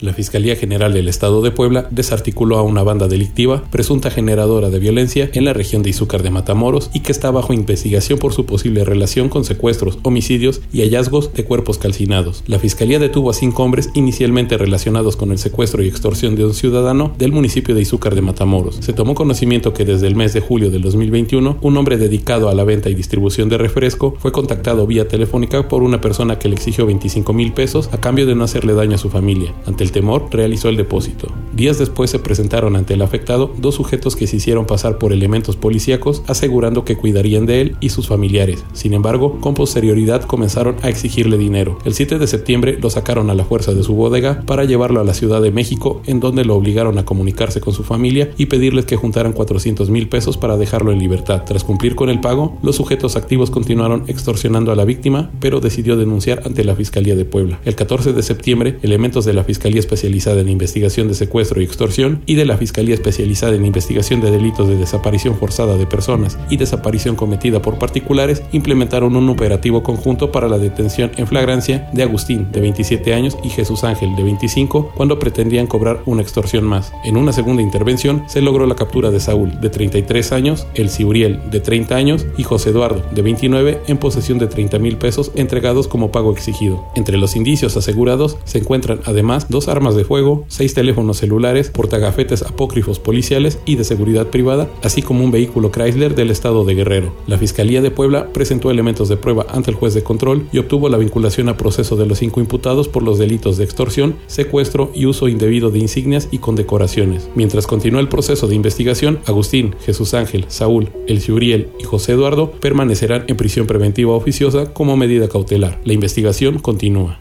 [0.00, 4.78] La Fiscalía General del Estado de Puebla desarticuló a una banda delictiva presunta generadora de
[4.78, 8.46] violencia en la región de Izúcar de Matamoros y que está bajo investigación por su
[8.46, 12.44] posible relación con secuestros, homicidios y hallazgos de cuerpos calcinados.
[12.46, 16.54] La Fiscalía detuvo a cinco hombres inicialmente relacionados con el secuestro y extorsión de un
[16.54, 18.76] ciudadano del municipio de Izúcar de Matamoros.
[18.76, 22.54] Se tomó conocimiento que desde el mes de julio del 2021 un hombre dedicado a
[22.54, 26.54] la venta y distribución de refresco fue contactado vía telefónica por una persona que le
[26.54, 29.52] exigió 25 mil pesos a cambio de no hacerle daño a su familia.
[29.66, 31.28] Ante el temor, realizó el depósito.
[31.54, 35.56] Días después se presentaron ante el afectado dos sujetos que se hicieron pasar por elementos
[35.56, 38.64] policíacos asegurando que cuidarían de él y sus familiares.
[38.72, 41.78] Sin embargo, con posterioridad comenzaron a exigirle dinero.
[41.84, 45.04] El 7 de septiembre lo sacaron a la fuerza de su bodega para llevarlo a
[45.04, 48.86] la Ciudad de México en donde lo obligaron a comunicarse con su familia y pedirles
[48.86, 51.42] que juntaran 400 mil pesos para dejarlo en libertad.
[51.44, 55.96] Tras cumplir con el pago, los sujetos activos continuaron extorsionando a la víctima, pero decidió
[55.96, 57.60] denunciar ante la Fiscalía de Puebla.
[57.64, 62.22] El 14 de septiembre, elementos de la Fiscalía Especializada en Investigación de Secuestro y Extorsión
[62.26, 66.56] y de la Fiscalía Especializada en Investigación de Delitos de Desaparición Forzada de Personas y
[66.56, 72.50] Desaparición Cometida por Particulares implementaron un operativo conjunto para la detención en flagrancia de Agustín,
[72.52, 76.92] de 27 años, y Jesús Ángel, de 25, cuando pretendían cobrar una extorsión más.
[77.04, 81.40] En una segunda intervención se logró la captura de Saúl, de 33 años, El Ciuriel,
[81.50, 85.88] de 30 años, y José Eduardo, de 29, en posesión de 30 mil pesos entregados
[85.88, 86.84] como pago exigido.
[86.94, 92.42] Entre los indicios asegurados se encuentran además dos armas de fuego, seis teléfonos celulares, portagafetes
[92.42, 97.14] apócrifos policiales y de seguridad privada, así como un vehículo Chrysler del estado de Guerrero.
[97.26, 100.88] La Fiscalía de Puebla presentó elementos de prueba ante el juez de control y obtuvo
[100.88, 105.06] la vinculación a proceso de los cinco imputados por los delitos de extorsión, secuestro y
[105.06, 107.28] uso indebido de insignias y condecoraciones.
[107.34, 112.50] Mientras continúa el proceso de investigación, Agustín, Jesús Ángel, Saúl, El Ciuriel y José Eduardo
[112.50, 115.80] permanecerán en prisión preventiva oficiosa como medida cautelar.
[115.84, 117.20] La investigación continúa.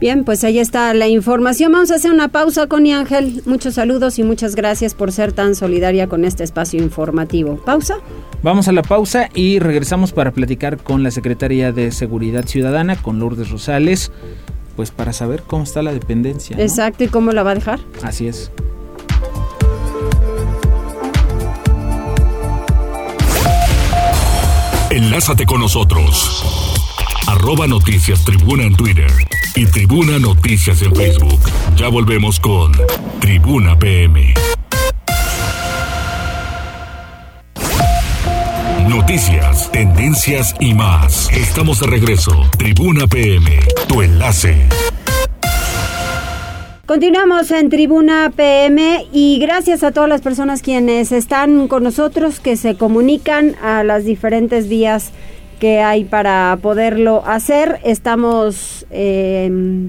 [0.00, 1.72] Bien, pues ahí está la información.
[1.72, 3.42] Vamos a hacer una pausa, Connie Ángel.
[3.46, 7.56] Muchos saludos y muchas gracias por ser tan solidaria con este espacio informativo.
[7.56, 7.96] ¿Pausa?
[8.42, 13.18] Vamos a la pausa y regresamos para platicar con la Secretaría de Seguridad Ciudadana, con
[13.18, 14.12] Lourdes Rosales,
[14.76, 16.56] pues para saber cómo está la dependencia.
[16.60, 17.80] Exacto, ¿y cómo la va a dejar?
[18.04, 18.52] Así es.
[24.90, 26.67] Enlázate con nosotros.
[27.28, 29.10] Arroba Noticias Tribuna en Twitter
[29.54, 31.38] y Tribuna Noticias en Facebook.
[31.76, 32.72] Ya volvemos con
[33.20, 34.32] Tribuna PM.
[38.88, 41.30] Noticias, tendencias y más.
[41.30, 42.32] Estamos de regreso.
[42.56, 44.66] Tribuna PM, tu enlace.
[46.86, 52.56] Continuamos en Tribuna PM y gracias a todas las personas quienes están con nosotros, que
[52.56, 55.12] se comunican a las diferentes vías
[55.58, 57.80] que hay para poderlo hacer.
[57.84, 59.88] Estamos eh,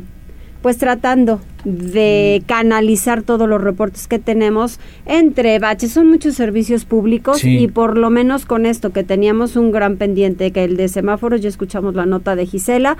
[0.61, 5.91] pues tratando de canalizar todos los reportes que tenemos entre baches.
[5.91, 7.57] Son muchos servicios públicos Sí.
[7.59, 11.41] y por lo menos con esto que teníamos un gran pendiente, que el de semáforos,
[11.41, 12.97] ya escuchamos la nota de Gisela.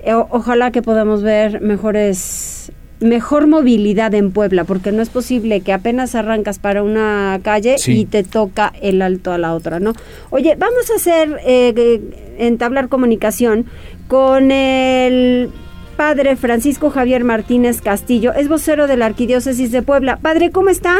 [0.00, 5.60] Eh, o- ojalá que podamos ver mejores mejor movilidad en Puebla, porque no es posible
[5.60, 8.00] que apenas arrancas para una calle Sí.
[8.00, 9.92] y te toca el alto a la otra, ¿no?
[10.30, 13.66] Oye, vamos a hacer, eh, eh, entablar comunicación
[14.08, 15.50] con el
[15.96, 20.18] padre Francisco Javier Martínez Castillo, es vocero de la Arquidiócesis de Puebla.
[20.20, 20.96] Padre, ¿cómo está?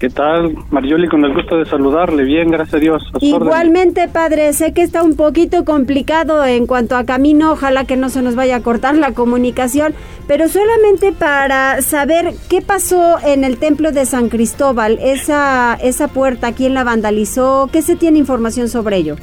[0.00, 1.08] ¿Qué tal, Marioli?
[1.08, 2.24] Con el gusto de saludarle.
[2.24, 3.02] Bien, gracias a Dios.
[3.12, 3.18] A.
[3.20, 8.08] Igualmente, padre, sé que está un poquito complicado en cuanto a camino, ojalá que no
[8.08, 9.92] se nos vaya a cortar la comunicación,
[10.26, 16.52] pero solamente para saber qué pasó en el templo de San Cristóbal, esa, esa puerta,
[16.52, 19.16] quién la vandalizó, qué se tiene información sobre ello.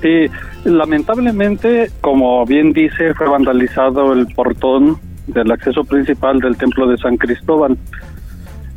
[0.00, 0.26] Sí,
[0.62, 7.16] lamentablemente, como bien dice, fue vandalizado el portón del acceso principal del templo de San
[7.16, 7.76] Cristóbal.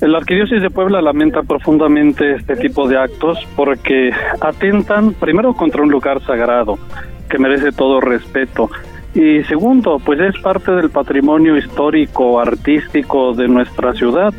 [0.01, 4.11] El Arquidiócesis de Puebla lamenta profundamente este tipo de actos porque
[4.41, 6.79] atentan primero contra un lugar sagrado
[7.29, 8.69] que merece todo respeto
[9.13, 14.33] y segundo, pues es parte del patrimonio histórico, artístico de nuestra ciudad,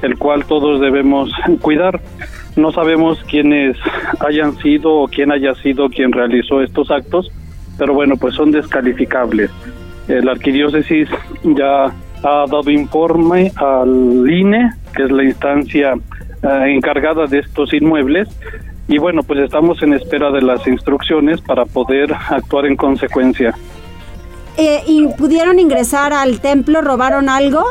[0.00, 2.00] el cual todos debemos cuidar.
[2.54, 3.76] No sabemos quiénes
[4.20, 7.32] hayan sido o quién haya sido quien realizó estos actos,
[7.78, 9.50] pero bueno, pues son descalificables.
[10.06, 11.08] La arquidiócesis
[11.42, 15.94] ya ha dado informe al INE, que es la instancia
[16.42, 18.28] eh, encargada de estos inmuebles,
[18.88, 23.54] y bueno, pues estamos en espera de las instrucciones para poder actuar en consecuencia.
[24.56, 27.64] Eh, ¿Y pudieron ingresar al templo, robaron algo?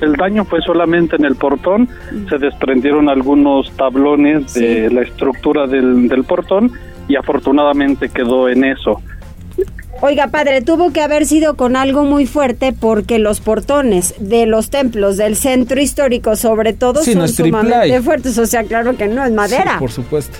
[0.00, 1.88] El daño fue solamente en el portón,
[2.28, 6.72] se desprendieron algunos tablones de la estructura del, del portón
[7.08, 9.00] y afortunadamente quedó en eso.
[10.00, 14.68] Oiga, padre, tuvo que haber sido con algo muy fuerte porque los portones de los
[14.68, 18.38] templos del centro histórico, sobre todo, Sí, no son triple sumamente fuertes.
[18.38, 19.72] O sea, claro que no es madera.
[19.74, 20.36] Sí, por supuesto.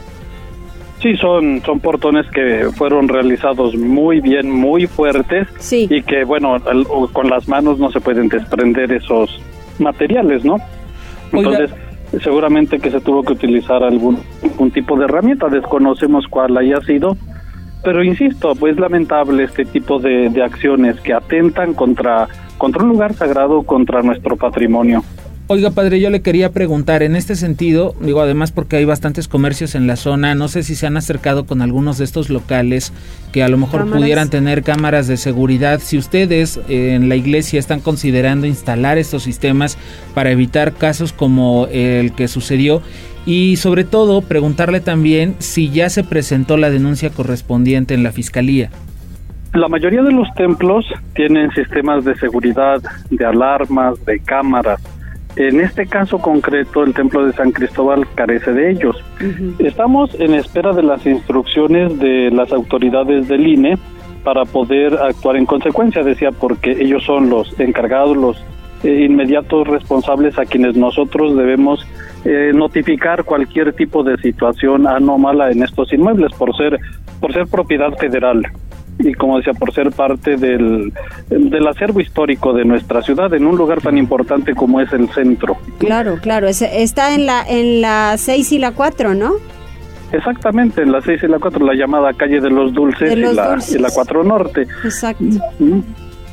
[1.02, 5.46] Sí, son, son portones que fueron realizados muy bien, muy fuertes
[5.90, 9.38] y que, bueno, al- con las manos no se pueden desprender esos
[9.78, 10.56] materiales, ¿no?
[11.32, 11.70] Entonces,
[12.22, 17.16] seguramente que se tuvo que utilizar algún, algún tipo de herramienta, desconocemos cuál haya sido,
[17.84, 23.14] pero insisto, pues lamentable este tipo de, de acciones que atentan contra contra un lugar
[23.14, 25.04] sagrado, contra nuestro patrimonio.
[25.46, 29.74] Oiga, padre, yo le quería preguntar en este sentido, digo, además porque hay bastantes comercios
[29.74, 32.94] en la zona, no sé si se han acercado con algunos de estos locales
[33.30, 35.82] que a lo mejor pudieran tener cámaras de seguridad.
[35.84, 39.76] Si ustedes eh, en la iglesia están considerando instalar estos sistemas
[40.14, 42.80] para evitar casos como el que sucedió
[43.26, 48.70] y sobre todo preguntarle también si ya se presentó la denuncia correspondiente en la fiscalía.
[49.52, 50.84] La mayoría de los templos
[51.14, 54.80] tienen sistemas de seguridad, de alarmas, de cámaras
[55.36, 58.96] en este caso concreto, el templo de San Cristóbal carece de ellos.
[59.58, 63.76] Estamos en espera de las instrucciones de las autoridades del INE
[64.22, 68.44] para poder actuar en consecuencia, decía, porque ellos son los encargados, los
[68.84, 71.84] eh, inmediatos responsables a quienes nosotros debemos
[72.24, 76.78] eh, notificar cualquier tipo de situación anómala en estos inmuebles por ser
[77.20, 78.42] por ser propiedad federal
[78.98, 80.92] y como decía, por ser parte del,
[81.28, 85.56] del acervo histórico de nuestra ciudad en un lugar tan importante como es el centro.
[85.78, 89.32] Claro, claro, está en la en la 6 y la 4, ¿no?
[90.12, 93.58] Exactamente, en la 6 y la 4, la llamada calle de los Dulces, y, la,
[93.68, 94.62] y la 4 Norte.
[94.84, 95.24] Exacto.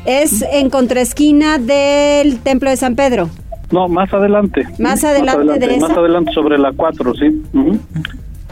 [0.05, 3.29] Es en contraesquina del Templo de San Pedro.
[3.71, 4.67] No, más adelante.
[4.79, 7.41] Más adelante, de Más adelante sobre la 4, sí.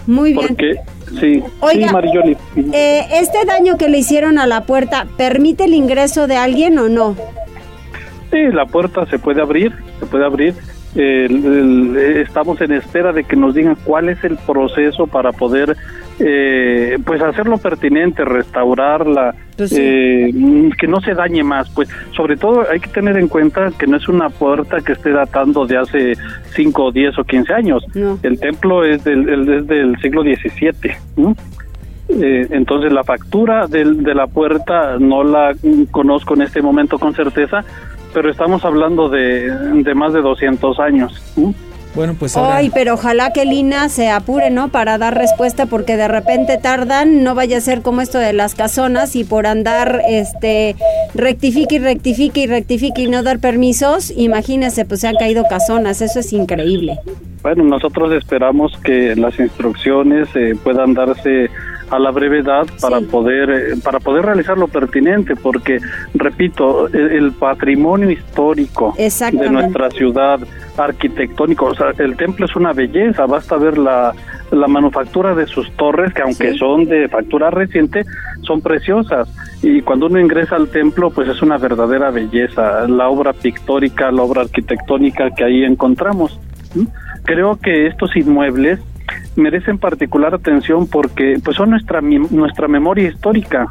[0.07, 0.47] Muy bien.
[0.47, 0.75] Porque,
[1.19, 1.91] sí, Oiga,
[2.73, 6.89] eh, ¿este daño que le hicieron a la puerta permite el ingreso de alguien o
[6.89, 7.15] no?
[8.31, 10.55] Sí, la puerta se puede abrir, se puede abrir.
[10.99, 15.75] Estamos en espera de que nos digan cuál es el proceso para poder
[16.19, 20.31] eh, pues hacerlo pertinente, restaurarla, pues eh,
[20.77, 21.69] que no se dañe más.
[21.69, 25.11] Pues sobre todo hay que tener en cuenta que no es una puerta que esté
[25.11, 26.13] datando de hace
[26.55, 27.85] 5, 10 o 15 años.
[28.21, 31.35] El templo es del, del siglo XVII.
[32.09, 35.55] Eh, entonces la factura de la puerta no la
[35.91, 37.63] conozco en este momento con certeza,
[38.13, 39.49] pero estamos hablando de,
[39.83, 41.21] de más de 200 años.
[41.95, 44.69] Bueno, pues Ay, pero ojalá que Lina se apure, ¿no?
[44.69, 48.53] Para dar respuesta, porque de repente tardan, no vaya a ser como esto de las
[48.53, 50.75] casonas y por andar, este,
[51.15, 56.01] rectifique y rectifique y rectifique y no dar permisos, imagínese, pues se han caído casonas,
[56.01, 56.99] eso es increíble.
[57.41, 61.49] Bueno, nosotros esperamos que las instrucciones eh, puedan darse
[61.89, 65.79] a la brevedad para poder eh, para poder realizar lo pertinente porque
[66.13, 70.39] repito el, patrimonio histórico de nuestra ciudad
[70.77, 74.13] arquitectónico o sea el templo es una belleza basta ver la,
[74.51, 78.05] la manufactura de sus torres que aunque son de factura reciente
[78.41, 79.27] son preciosas.
[79.61, 84.23] Y cuando uno ingresa al templo pues es una verdadera belleza la obra pictórica la
[84.23, 86.39] obra arquitectónica que ahí encontramos
[87.25, 88.79] creo que estos inmuebles
[89.35, 93.67] merecen particular atención porque pues son nuestra nuestra memoria histórica.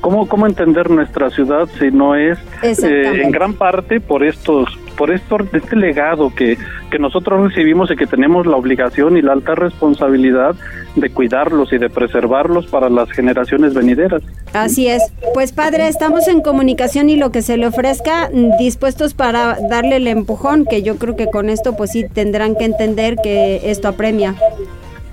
[0.00, 5.12] ¿Cómo, ¿Cómo entender nuestra ciudad si no es eh, en gran parte por estos por
[5.12, 6.56] esto, este legado que,
[6.90, 10.54] que nosotros recibimos y que tenemos la obligación y la alta responsabilidad
[10.96, 14.22] de cuidarlos y de preservarlos para las generaciones venideras.
[14.52, 15.02] Así es.
[15.34, 20.06] Pues padre, estamos en comunicación y lo que se le ofrezca, dispuestos para darle el
[20.06, 24.34] empujón, que yo creo que con esto pues sí tendrán que entender que esto apremia.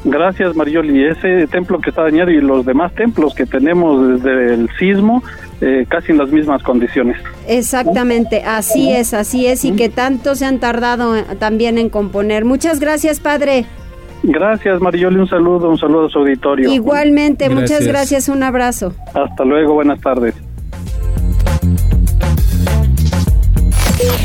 [0.06, 1.06] Gracias, Marioli.
[1.06, 5.24] Ese templo que está dañado y los demás templos que tenemos desde el sismo,
[5.62, 7.18] eh, casi en las mismas condiciones.
[7.48, 12.46] Exactamente, así es, así es, y que tanto se han tardado eh, también en componer.
[12.46, 13.66] Muchas gracias, padre.
[14.24, 16.72] Gracias, Marioli, un saludo, un saludo a su auditorio.
[16.72, 18.94] Igualmente, muchas gracias, un abrazo.
[19.14, 20.36] Hasta luego, buenas tardes.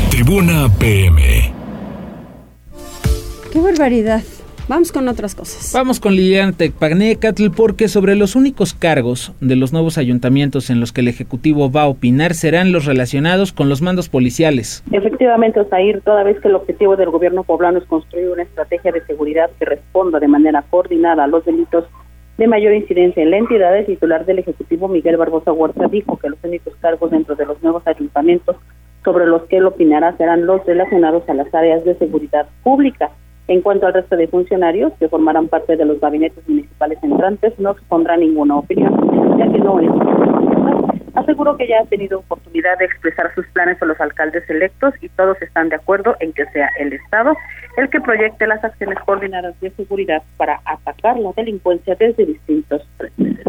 [0.09, 1.53] Tribuna PM.
[3.51, 4.21] Qué barbaridad.
[4.67, 5.71] Vamos con otras cosas.
[5.73, 10.91] Vamos con Liliana Tecpagnecatl porque sobre los únicos cargos de los nuevos ayuntamientos en los
[10.91, 14.83] que el Ejecutivo va a opinar serán los relacionados con los mandos policiales.
[14.91, 19.05] Efectivamente, Osair, toda vez que el objetivo del gobierno poblano es construir una estrategia de
[19.05, 21.85] seguridad que responda de manera coordinada a los delitos
[22.37, 26.29] de mayor incidencia en la entidad, el titular del Ejecutivo, Miguel Barbosa Huerta, dijo que
[26.29, 28.57] los únicos cargos dentro de los nuevos ayuntamientos
[29.05, 33.11] sobre los que él opinará serán los relacionados a las áreas de seguridad pública.
[33.47, 37.71] En cuanto al resto de funcionarios que formarán parte de los gabinetes municipales entrantes, no
[37.71, 40.34] expondrá ninguna opinión, ya que no es
[41.13, 45.09] Aseguró que ya ha tenido oportunidad de expresar sus planes a los alcaldes electos y
[45.09, 47.35] todos están de acuerdo en que sea el Estado
[47.77, 53.45] el que proyecte las acciones coordinadas de seguridad para atacar la delincuencia desde distintos frentes.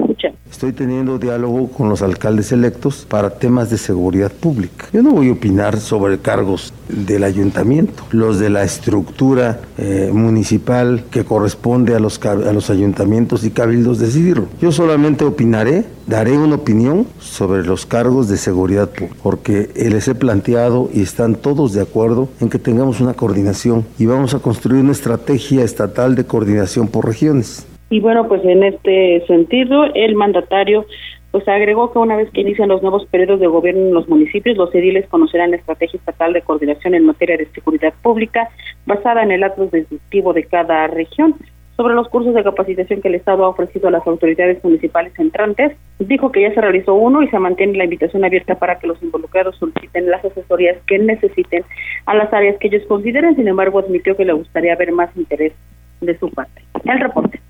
[0.50, 4.86] Estoy teniendo diálogo con los alcaldes electos para temas de seguridad pública.
[4.92, 11.04] Yo no voy a opinar sobre cargos del ayuntamiento, los de la estructura eh, municipal
[11.10, 14.48] que corresponde a los, a los ayuntamientos y cabildos decidirlo.
[14.60, 20.14] Yo solamente opinaré, daré una opinión sobre los cargos de seguridad pública, porque les he
[20.14, 24.82] planteado y están todos de acuerdo en que tengamos una coordinación y vamos a construir
[24.82, 27.66] una estrategia estatal de coordinación por regiones.
[27.90, 30.86] Y bueno, pues en este sentido, el mandatario
[31.30, 34.56] pues agregó que una vez que inician los nuevos periodos de gobierno en los municipios,
[34.56, 38.48] los ediles conocerán la estrategia estatal de coordinación en materia de seguridad pública
[38.86, 41.34] basada en el acto deductivo de cada región.
[41.76, 45.76] Sobre los cursos de capacitación que el Estado ha ofrecido a las autoridades municipales entrantes,
[45.98, 49.02] dijo que ya se realizó uno y se mantiene la invitación abierta para que los
[49.02, 51.64] involucrados soliciten las asesorías que necesiten
[52.06, 53.36] a las áreas que ellos consideren.
[53.36, 55.52] Sin embargo, admitió que le gustaría ver más interés
[56.00, 56.62] de su parte.
[56.84, 57.40] El reporte.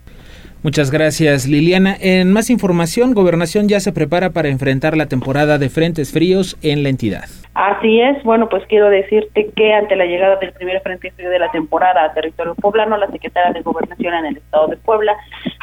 [0.66, 1.94] Muchas gracias, Liliana.
[2.00, 6.82] En más información, Gobernación ya se prepara para enfrentar la temporada de frentes fríos en
[6.82, 7.26] la entidad.
[7.54, 11.38] Así es, bueno, pues quiero decirte que ante la llegada del primer frente frío de
[11.38, 15.14] la temporada a territorio poblano, la secretaria de Gobernación en el estado de Puebla,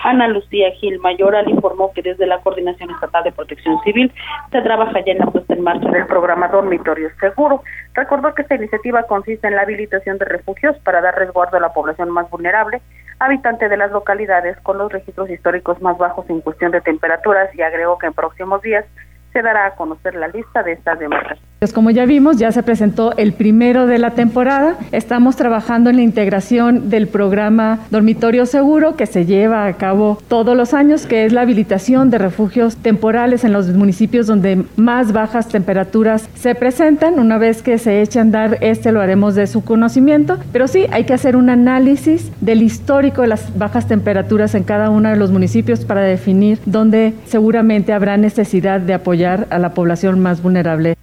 [0.05, 4.09] Ana Lucía Gil Mayoral, informó que desde la Coordinación Estatal de Protección Civil
[4.53, 7.61] se trabaja ya en la puesta en marcha del programa Dormitorio Seguro.
[7.93, 11.73] Recordó que esta iniciativa consiste en la habilitación de refugios para dar resguardo a la
[11.73, 12.81] población más vulnerable,
[13.19, 17.61] habitante de las localidades con los registros históricos más bajos en cuestión de temperaturas y
[17.61, 18.85] agregó que en próximos días
[19.31, 21.52] se dará a conocer la lista de estas demarcaciones.
[21.63, 24.75] Pues como ya vimos, ya se presentó el primero de la temporada.
[24.91, 30.57] Estamos trabajando en la integración del programa Dormitorio Seguro que se lleva a cabo todos
[30.57, 35.47] los años, que es la habilitación de refugios temporales en los municipios donde más bajas
[35.47, 37.17] temperaturas se presentan.
[37.17, 40.39] Una vez que se eche a andar, este lo haremos de su conocimiento.
[40.51, 44.89] Pero sí, hay que hacer un análisis del histórico de las bajas temperaturas en cada
[44.89, 50.19] uno de los municipios para definir dónde seguramente habrá necesidad de apoyar a la población
[50.19, 50.97] más vulnerable.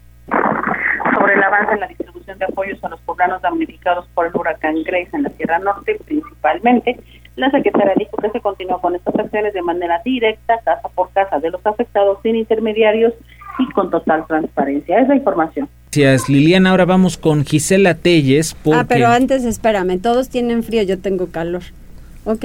[1.72, 5.30] En la distribución de apoyos a los poblanos damnificados por el huracán Grace en la
[5.30, 6.98] Sierra Norte, principalmente,
[7.36, 11.38] la secretaria dijo que se continúa con estas acciones de manera directa, casa por casa,
[11.38, 13.12] de los afectados sin intermediarios
[13.58, 15.00] y con total transparencia.
[15.00, 15.68] Esa información.
[15.92, 16.70] Gracias, Liliana.
[16.70, 18.56] Ahora vamos con Gisela Telles.
[18.72, 21.62] Ah, pero antes espérame, todos tienen frío, yo tengo calor.
[22.24, 22.44] Ok.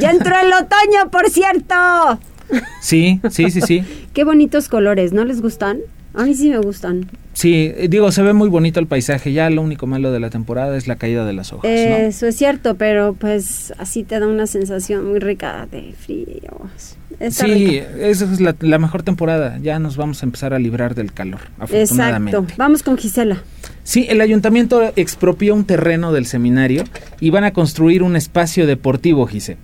[0.00, 1.74] Ya entró el otoño, por cierto.
[2.80, 4.08] Sí, sí, sí, sí.
[4.14, 5.78] Qué bonitos colores, ¿no les gustan?
[6.18, 7.08] A mí sí me gustan.
[7.32, 9.32] Sí, digo, se ve muy bonito el paisaje.
[9.32, 11.70] Ya lo único malo de la temporada es la caída de las hojas.
[11.70, 16.68] Eso es cierto, pero pues así te da una sensación muy rica de frío.
[17.30, 19.58] sí, esa es la, mejor temporada.
[19.62, 22.36] Ya nos vamos a empezar a librar del calor, afortunadamente.
[22.36, 22.56] Exacto.
[22.58, 23.40] Vamos con Gisela.
[23.84, 26.82] Sí, el ayuntamiento expropió un terreno del seminario
[27.20, 29.60] y van a construir un espacio deportivo, Gisela.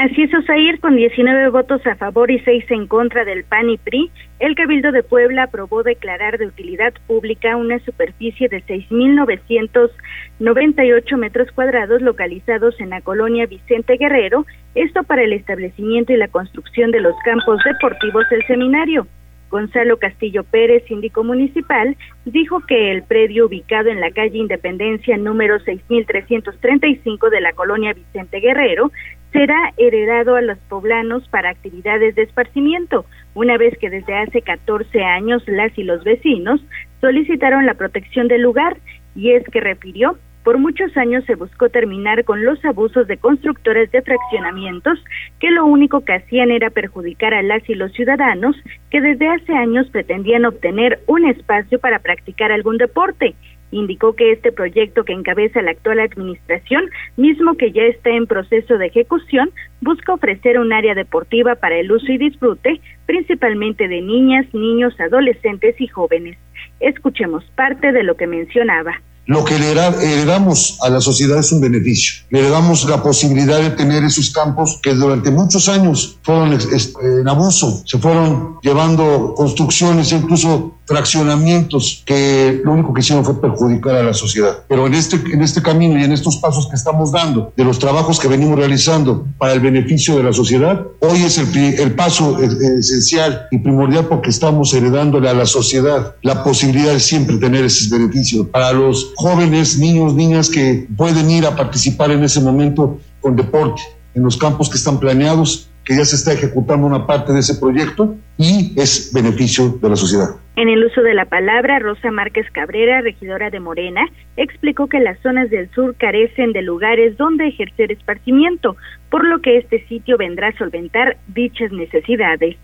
[0.00, 3.78] Así es, Osair, con 19 votos a favor y 6 en contra del PAN y
[3.78, 11.50] PRI, el Cabildo de Puebla aprobó declarar de utilidad pública una superficie de 6.998 metros
[11.50, 14.46] cuadrados localizados en la colonia Vicente Guerrero,
[14.76, 19.08] esto para el establecimiento y la construcción de los campos deportivos del seminario.
[19.50, 25.58] Gonzalo Castillo Pérez, síndico municipal, dijo que el predio ubicado en la calle Independencia número
[25.60, 28.90] 6335 de la colonia Vicente Guerrero
[29.32, 33.04] será heredado a los poblanos para actividades de esparcimiento,
[33.34, 36.60] una vez que desde hace 14 años las y los vecinos
[37.00, 38.78] solicitaron la protección del lugar
[39.14, 40.18] y es que refirió
[40.48, 44.98] por muchos años se buscó terminar con los abusos de constructores de fraccionamientos
[45.40, 48.56] que lo único que hacían era perjudicar a las y los ciudadanos
[48.90, 53.34] que desde hace años pretendían obtener un espacio para practicar algún deporte
[53.70, 56.84] Indicó que este proyecto que encabeza la actual administración,
[57.16, 59.50] mismo que ya está en proceso de ejecución,
[59.80, 65.80] busca ofrecer un área deportiva para el uso y disfrute, principalmente de niñas, niños, adolescentes
[65.80, 66.38] y jóvenes.
[66.80, 69.00] Escuchemos parte de lo que mencionaba.
[69.28, 72.24] Lo que le heredamos a la sociedad es un beneficio.
[72.30, 76.58] Le heredamos la posibilidad de tener esos campos que durante muchos años fueron
[77.02, 83.96] en abuso, se fueron llevando construcciones, incluso fraccionamientos que lo único que hicieron fue perjudicar
[83.96, 84.64] a la sociedad.
[84.68, 87.78] Pero en este, en este camino y en estos pasos que estamos dando, de los
[87.78, 92.38] trabajos que venimos realizando para el beneficio de la sociedad, hoy es el, el paso
[92.40, 97.90] esencial y primordial porque estamos heredándole a la sociedad la posibilidad de siempre tener esos
[97.90, 98.46] beneficios.
[98.46, 103.82] Para los jóvenes, niños, niñas que pueden ir a participar en ese momento con deporte
[104.14, 107.54] en los campos que están planeados, que ya se está ejecutando una parte de ese
[107.54, 110.36] proyecto y es beneficio de la sociedad.
[110.56, 114.02] En el uso de la palabra, Rosa Márquez Cabrera, regidora de Morena,
[114.36, 118.76] explicó que las zonas del sur carecen de lugares donde ejercer esparcimiento,
[119.10, 122.58] por lo que este sitio vendrá a solventar dichas necesidades.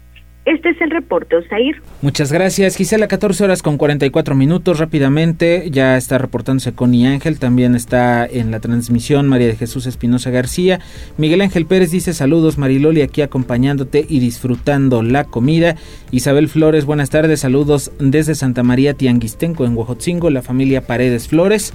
[0.44, 1.80] Este es el reporte, Osair.
[2.02, 3.08] Muchas gracias, Gisela.
[3.08, 4.78] 14 horas con 44 minutos.
[4.78, 7.38] Rápidamente, ya está reportándose Connie Ángel.
[7.38, 10.80] También está en la transmisión María de Jesús Espinosa García.
[11.16, 15.76] Miguel Ángel Pérez dice: Saludos, Mariloli, aquí acompañándote y disfrutando la comida.
[16.10, 17.40] Isabel Flores, buenas tardes.
[17.40, 21.72] Saludos desde Santa María Tianguistenco, en Huejotzingo, la familia Paredes Flores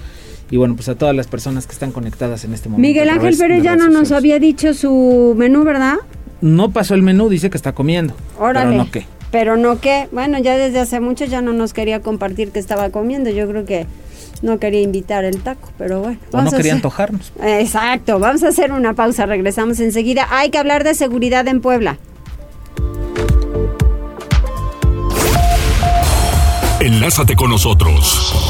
[0.50, 2.88] y bueno, pues a todas las personas que están conectadas en este momento.
[2.88, 5.98] Miguel Ángel Pérez ya no nos había dicho su menú, ¿verdad?
[6.40, 8.14] No pasó el menú, dice que está comiendo.
[8.38, 8.70] Órale.
[8.70, 9.06] Pero no qué.
[9.30, 10.08] Pero no qué.
[10.12, 13.30] Bueno, ya desde hace mucho ya no nos quería compartir que estaba comiendo.
[13.30, 13.86] Yo creo que
[14.42, 16.18] no quería invitar el taco, pero bueno.
[16.32, 17.32] O no quería antojarnos.
[17.42, 20.26] Exacto, vamos a hacer una pausa, regresamos enseguida.
[20.30, 21.98] Hay que hablar de seguridad en Puebla.
[26.80, 28.49] Enlázate con nosotros.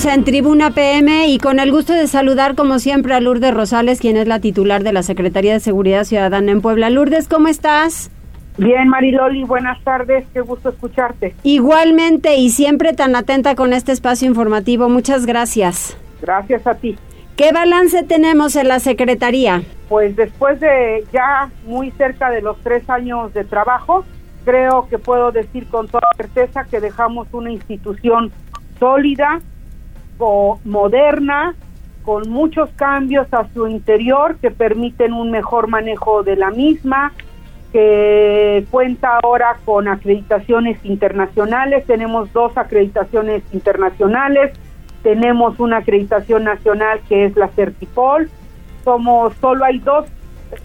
[0.00, 4.00] Estamos en Tribuna PM y con el gusto de saludar como siempre a Lourdes Rosales,
[4.00, 6.88] quien es la titular de la Secretaría de Seguridad Ciudadana en Puebla.
[6.88, 8.10] Lourdes, ¿cómo estás?
[8.56, 11.34] Bien, Mariloli, buenas tardes, qué gusto escucharte.
[11.42, 15.98] Igualmente y siempre tan atenta con este espacio informativo, muchas gracias.
[16.22, 16.96] Gracias a ti.
[17.36, 19.60] ¿Qué balance tenemos en la Secretaría?
[19.90, 24.06] Pues después de ya muy cerca de los tres años de trabajo,
[24.46, 28.32] creo que puedo decir con toda certeza que dejamos una institución
[28.78, 29.42] sólida,
[30.64, 31.54] moderna,
[32.02, 37.12] con muchos cambios a su interior que permiten un mejor manejo de la misma,
[37.72, 44.52] que cuenta ahora con acreditaciones internacionales, tenemos dos acreditaciones internacionales,
[45.02, 48.28] tenemos una acreditación nacional que es la Certipol,
[48.84, 50.06] somos solo hay dos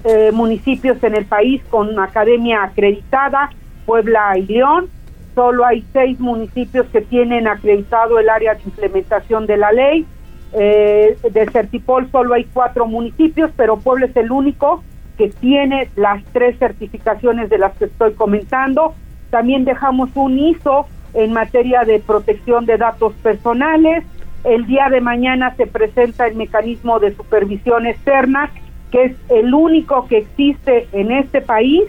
[0.03, 3.51] eh, municipios en el país con academia acreditada,
[3.85, 4.89] Puebla y León,
[5.35, 10.05] solo hay seis municipios que tienen acreditado el área de implementación de la ley.
[10.53, 14.83] Eh, de Certipol solo hay cuatro municipios, pero Puebla es el único
[15.17, 18.95] que tiene las tres certificaciones de las que estoy comentando.
[19.29, 24.05] También dejamos un ISO en materia de protección de datos personales.
[24.45, 28.49] El día de mañana se presenta el mecanismo de supervisión externa,
[28.91, 31.83] que es el único que existe en este país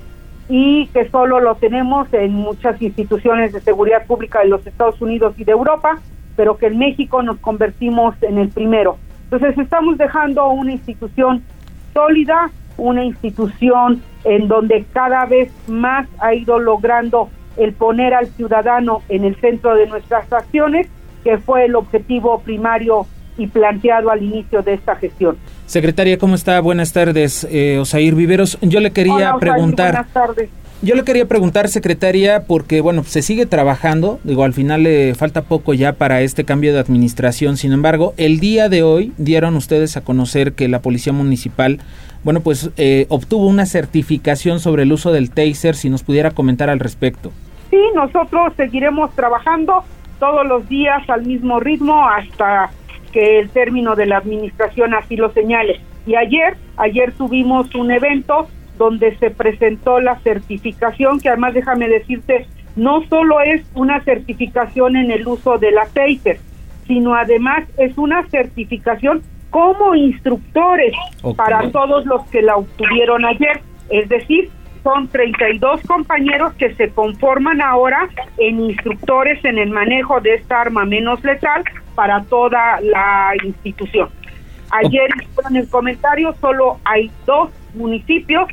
[0.49, 5.35] y que solo lo tenemos en muchas instituciones de seguridad pública de los Estados Unidos
[5.39, 5.99] y de Europa,
[6.37, 8.99] pero que en México nos convertimos en el primero.
[9.25, 11.43] Entonces estamos dejando una institución
[11.93, 19.03] sólida, una institución en donde cada vez más ha ido logrando el poner al ciudadano
[19.09, 20.89] en el centro de nuestras acciones,
[21.25, 25.37] que fue el objetivo primario y planteado al inicio de esta gestión.
[25.67, 26.61] Secretaria, ¿cómo está?
[26.61, 28.57] Buenas tardes, eh, Osair Viveros.
[28.63, 29.93] Yo le quería preguntar.
[29.93, 30.51] Buenas tardes.
[30.83, 35.43] Yo le quería preguntar, secretaria, porque bueno, se sigue trabajando, digo, al final le falta
[35.43, 39.97] poco ya para este cambio de administración, sin embargo, el día de hoy dieron ustedes
[39.97, 41.81] a conocer que la Policía Municipal,
[42.25, 46.69] bueno, pues eh, obtuvo una certificación sobre el uso del taser, si nos pudiera comentar
[46.69, 47.33] al respecto.
[47.71, 49.83] Sí, nosotros seguiremos trabajando
[50.21, 52.71] todos los días al mismo ritmo hasta
[53.17, 55.81] que el término de la administración así lo señale.
[56.07, 58.47] Y ayer, ayer tuvimos un evento
[58.77, 62.47] donde se presentó la certificación, que además déjame decirte,
[62.77, 66.41] no solo es una certificación en el uso de la taser,
[66.87, 70.93] sino además es una certificación como instructores
[71.37, 73.63] para todos los que la obtuvieron ayer.
[73.89, 74.51] Es decir,
[74.87, 78.09] son 32 compañeros que se conforman ahora
[78.39, 81.65] en instructores en el manejo de esta arma menos letal
[81.97, 84.09] para toda la institución.
[84.71, 85.11] Ayer
[85.51, 88.49] en el comentario solo hay dos municipios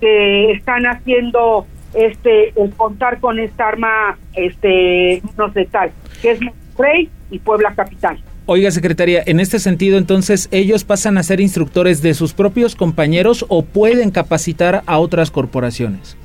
[0.00, 7.08] que están haciendo este el contar con esta arma este menos letal, que es Monterrey
[7.30, 8.18] y Puebla Capital.
[8.52, 13.46] Oiga, secretaria, en este sentido, entonces, ¿ellos pasan a ser instructores de sus propios compañeros
[13.48, 16.16] o pueden capacitar a otras corporaciones?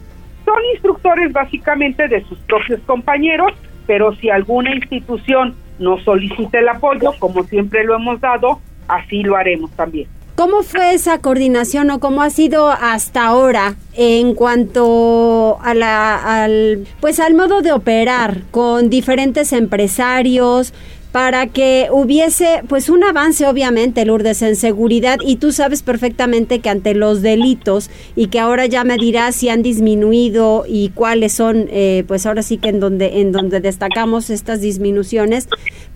[0.43, 3.51] Son instructores básicamente de sus propios compañeros,
[3.86, 9.36] pero si alguna institución nos solicita el apoyo, como siempre lo hemos dado, así lo
[9.36, 10.07] haremos también.
[10.36, 16.86] ¿Cómo fue esa coordinación o cómo ha sido hasta ahora en cuanto a la, al,
[16.99, 20.73] pues al modo de operar con diferentes empresarios,
[21.16, 25.18] para que hubiese pues un avance obviamente Lourdes en seguridad.
[25.26, 29.47] Y tú sabes perfectamente que ante los delitos y que ahora ya me dirás si
[29.47, 34.30] han disminuido y cuáles son eh, pues ahora sí que en donde en donde destacamos
[34.30, 35.47] estas disminuciones.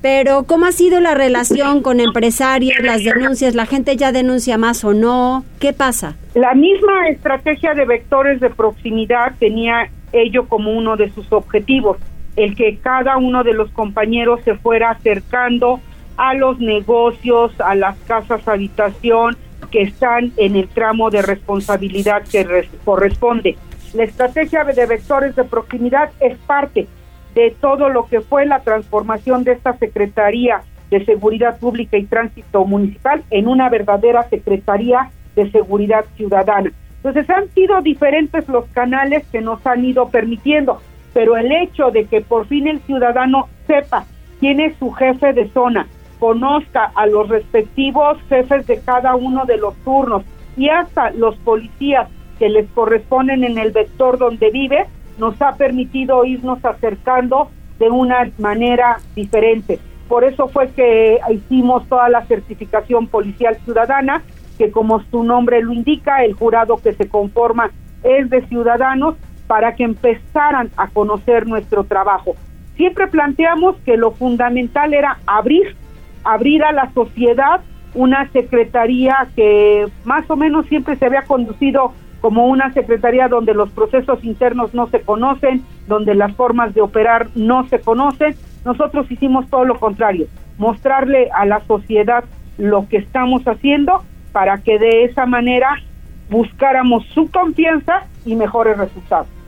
[0.01, 4.85] Pero cómo ha sido la relación con empresarios las denuncias la gente ya denuncia más
[4.85, 10.95] o no qué pasa la misma estrategia de vectores de proximidad tenía ello como uno
[10.95, 11.97] de sus objetivos
[12.39, 15.81] el que cada uno de los compañeros se fuera acercando
[16.15, 19.35] a los negocios, a las casas habitación
[19.71, 23.57] que están en el tramo de responsabilidad que corresponde.
[23.93, 26.87] La estrategia de vectores de proximidad es parte
[27.35, 32.63] de todo lo que fue la transformación de esta Secretaría de Seguridad Pública y Tránsito
[32.63, 36.71] Municipal en una verdadera Secretaría de Seguridad Ciudadana.
[37.03, 40.81] Entonces han sido diferentes los canales que nos han ido permitiendo
[41.13, 44.05] pero el hecho de que por fin el ciudadano sepa
[44.39, 45.87] quién es su jefe de zona,
[46.19, 50.23] conozca a los respectivos jefes de cada uno de los turnos
[50.57, 54.85] y hasta los policías que les corresponden en el vector donde vive,
[55.17, 57.49] nos ha permitido irnos acercando
[57.79, 59.79] de una manera diferente.
[60.07, 64.23] Por eso fue que hicimos toda la certificación policial ciudadana,
[64.57, 67.71] que como su nombre lo indica, el jurado que se conforma
[68.03, 69.15] es de ciudadanos
[69.49, 72.35] para que empezaran a conocer nuestro trabajo.
[72.75, 75.75] Siempre planteamos que lo fundamental era abrir,
[76.23, 77.61] abrir a la sociedad
[77.95, 83.71] una secretaría que más o menos siempre se había conducido como una secretaría donde los
[83.71, 88.35] procesos internos no se conocen, donde las formas de operar no se conocen.
[88.65, 90.27] Nosotros hicimos todo lo contrario,
[90.59, 92.23] mostrarle a la sociedad
[92.59, 95.81] lo que estamos haciendo para que de esa manera
[96.29, 99.38] buscáramos su confianza y mejores resultados.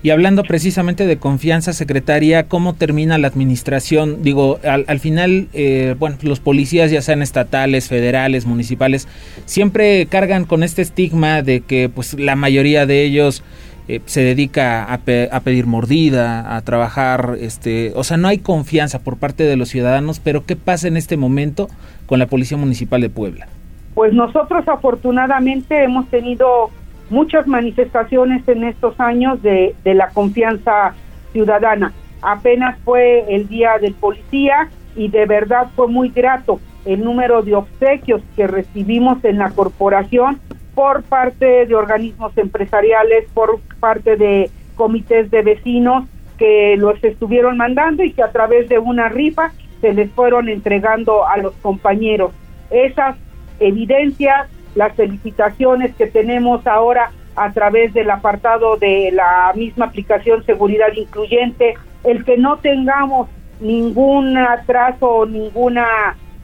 [0.00, 4.22] Y hablando precisamente de confianza secretaria, ¿cómo termina la administración?
[4.22, 9.08] Digo, al, final, eh, bueno, los policías, ya sean estatales, federales, municipales,
[9.44, 13.42] siempre cargan con este estigma de que pues la mayoría de ellos
[13.88, 19.00] eh, se dedica a, a, pedir mordida, a trabajar, este, o sea, no hay confianza
[19.00, 21.68] por parte de los ciudadanos, pero ¿qué pasa en este momento
[22.06, 23.48] con la Policía Municipal de Puebla?
[23.94, 26.70] Pues nosotros afortunadamente hemos tenido
[27.10, 30.94] muchas manifestaciones en estos años de, de la confianza
[31.32, 31.92] ciudadana.
[32.22, 37.54] Apenas fue el Día del Policía y de verdad fue muy grato el número de
[37.54, 40.40] obsequios que recibimos en la corporación
[40.74, 46.04] por parte de organismos empresariales, por parte de comités de vecinos
[46.38, 51.26] que los estuvieron mandando y que a través de una rifa se les fueron entregando
[51.26, 52.32] a los compañeros.
[52.70, 53.16] Esas
[53.60, 54.48] evidencias
[54.78, 61.74] las felicitaciones que tenemos ahora a través del apartado de la misma aplicación Seguridad Incluyente,
[62.04, 65.84] el que no tengamos ningún atraso o ninguna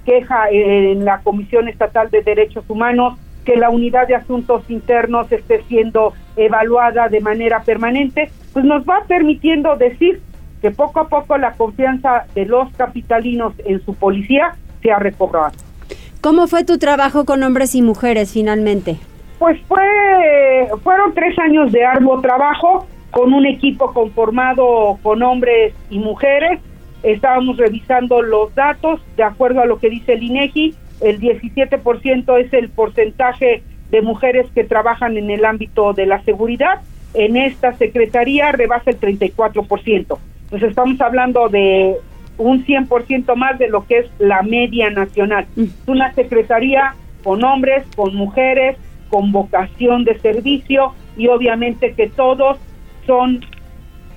[0.04, 5.62] queja en la Comisión Estatal de Derechos Humanos, que la unidad de asuntos internos esté
[5.68, 10.20] siendo evaluada de manera permanente, pues nos va permitiendo decir
[10.60, 15.63] que poco a poco la confianza de los capitalinos en su policía se ha recobrado.
[16.24, 18.96] ¿Cómo fue tu trabajo con hombres y mujeres finalmente?
[19.38, 19.84] Pues fue,
[20.82, 26.60] fueron tres años de arduo trabajo con un equipo conformado con hombres y mujeres.
[27.02, 30.74] Estábamos revisando los datos de acuerdo a lo que dice el INEGI.
[31.02, 36.80] El 17% es el porcentaje de mujeres que trabajan en el ámbito de la seguridad.
[37.12, 40.18] En esta secretaría rebasa el 34%.
[40.44, 41.96] Entonces estamos hablando de
[42.38, 45.46] un 100% más de lo que es la media nacional.
[45.56, 45.62] Mm.
[45.62, 48.76] Es una secretaría con hombres, con mujeres,
[49.08, 52.58] con vocación de servicio y obviamente que todos
[53.06, 53.44] son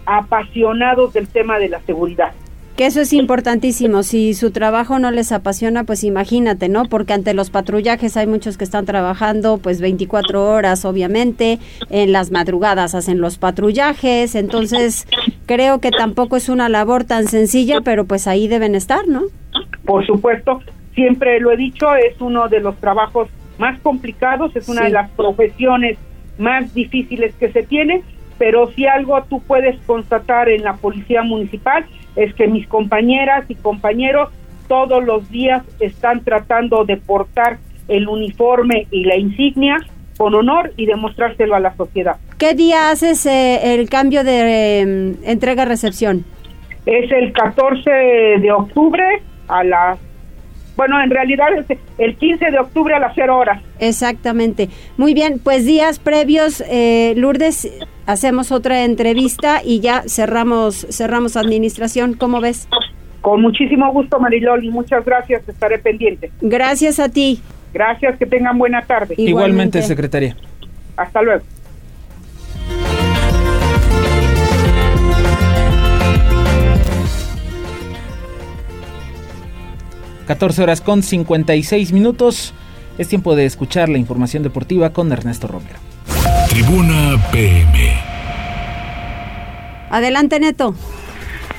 [0.06, 2.32] apasionados del tema de la seguridad.
[2.78, 4.04] Que eso es importantísimo.
[4.04, 6.84] Si su trabajo no les apasiona, pues imagínate, ¿no?
[6.86, 11.58] Porque ante los patrullajes hay muchos que están trabajando pues 24 horas, obviamente.
[11.90, 14.36] En las madrugadas hacen los patrullajes.
[14.36, 15.08] Entonces,
[15.48, 19.24] creo que tampoco es una labor tan sencilla, pero pues ahí deben estar, ¿no?
[19.84, 20.62] Por supuesto.
[20.94, 25.10] Siempre lo he dicho, es uno de los trabajos más complicados, es una de las
[25.12, 25.98] profesiones
[26.38, 28.04] más difíciles que se tiene,
[28.38, 31.88] pero si algo tú puedes constatar en la policía municipal
[32.18, 34.30] es que mis compañeras y compañeros
[34.68, 37.58] todos los días están tratando de portar
[37.88, 39.78] el uniforme y la insignia
[40.18, 42.18] con honor y demostrárselo a la sociedad.
[42.38, 46.26] ¿Qué día haces eh, el cambio de em, entrega-recepción?
[46.86, 47.90] Es el 14
[48.42, 50.00] de octubre a las
[50.76, 53.64] bueno, en realidad es el 15 de octubre a las 0 horas.
[53.80, 54.70] Exactamente.
[54.96, 57.68] Muy bien, pues días previos, eh, Lourdes,
[58.08, 62.14] hacemos otra entrevista y ya cerramos cerramos administración.
[62.14, 62.68] ¿Cómo ves?
[63.22, 64.72] Con muchísimo gusto, Mariloli.
[64.72, 65.48] Muchas gracias.
[65.48, 66.32] Estaré pendiente.
[66.42, 67.42] Gracias a ti.
[67.74, 68.18] Gracias.
[68.18, 69.14] Que tengan buena tarde.
[69.18, 70.36] Igualmente, Igualmente secretaria.
[70.96, 71.44] Hasta luego.
[80.28, 82.54] 14 horas con 56 minutos.
[82.98, 85.87] Es tiempo de escuchar la información deportiva con Ernesto Romero.
[86.50, 87.94] Tribuna PM.
[89.90, 90.74] Adelante, Neto.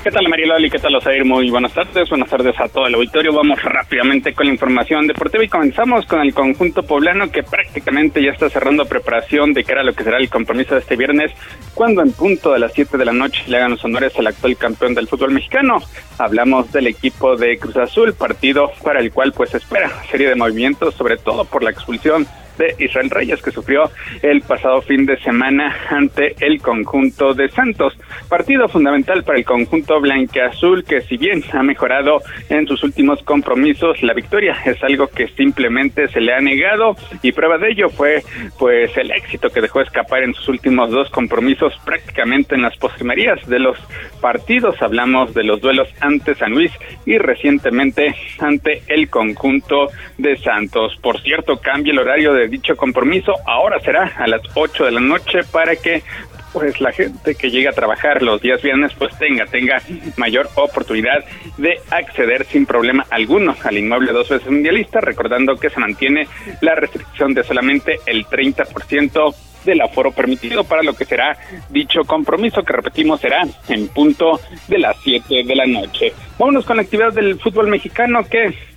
[0.03, 0.69] ¿Qué tal María Loli?
[0.69, 1.25] ¿Qué tal Osair?
[1.25, 2.09] Muy buenas tardes.
[2.09, 3.33] Buenas tardes a todo el auditorio.
[3.33, 8.31] Vamos rápidamente con la información deportiva y comenzamos con el conjunto poblano que prácticamente ya
[8.31, 11.31] está cerrando preparación de cara a lo que será el compromiso de este viernes,
[11.73, 14.55] cuando en punto de las 7 de la noche le hagan los honores al actual
[14.55, 15.79] campeón del fútbol mexicano.
[16.17, 20.95] Hablamos del equipo de Cruz Azul, partido para el cual pues espera serie de movimientos,
[20.95, 22.25] sobre todo por la expulsión
[22.59, 23.89] de Israel Reyes que sufrió
[24.21, 27.97] el pasado fin de semana ante el conjunto de Santos.
[28.29, 29.99] Partido fundamental para el conjunto
[30.45, 35.29] azul que si bien ha mejorado en sus últimos compromisos, la victoria es algo que
[35.29, 38.21] simplemente se le ha negado y prueba de ello fue
[38.59, 43.39] pues el éxito que dejó escapar en sus últimos dos compromisos prácticamente en las postrimerías
[43.47, 43.77] de los
[44.21, 44.81] partidos.
[44.81, 46.71] Hablamos de los duelos ante San Luis
[47.05, 49.87] y recientemente ante el conjunto
[50.17, 50.97] de Santos.
[51.01, 53.33] Por cierto, cambia el horario de dicho compromiso.
[53.45, 56.03] Ahora será a las 8 de la noche para que
[56.53, 59.81] pues la gente que llega a trabajar los días viernes pues tenga tenga
[60.17, 61.23] mayor oportunidad
[61.57, 66.27] de acceder sin problema alguno al inmueble dos veces mundialista, recordando que se mantiene
[66.61, 69.35] la restricción de solamente el 30%
[69.65, 71.37] del aforo permitido para lo que será
[71.69, 76.13] dicho compromiso que repetimos será en punto de las 7 de la noche.
[76.37, 78.68] Vámonos con la actividad del fútbol mexicano que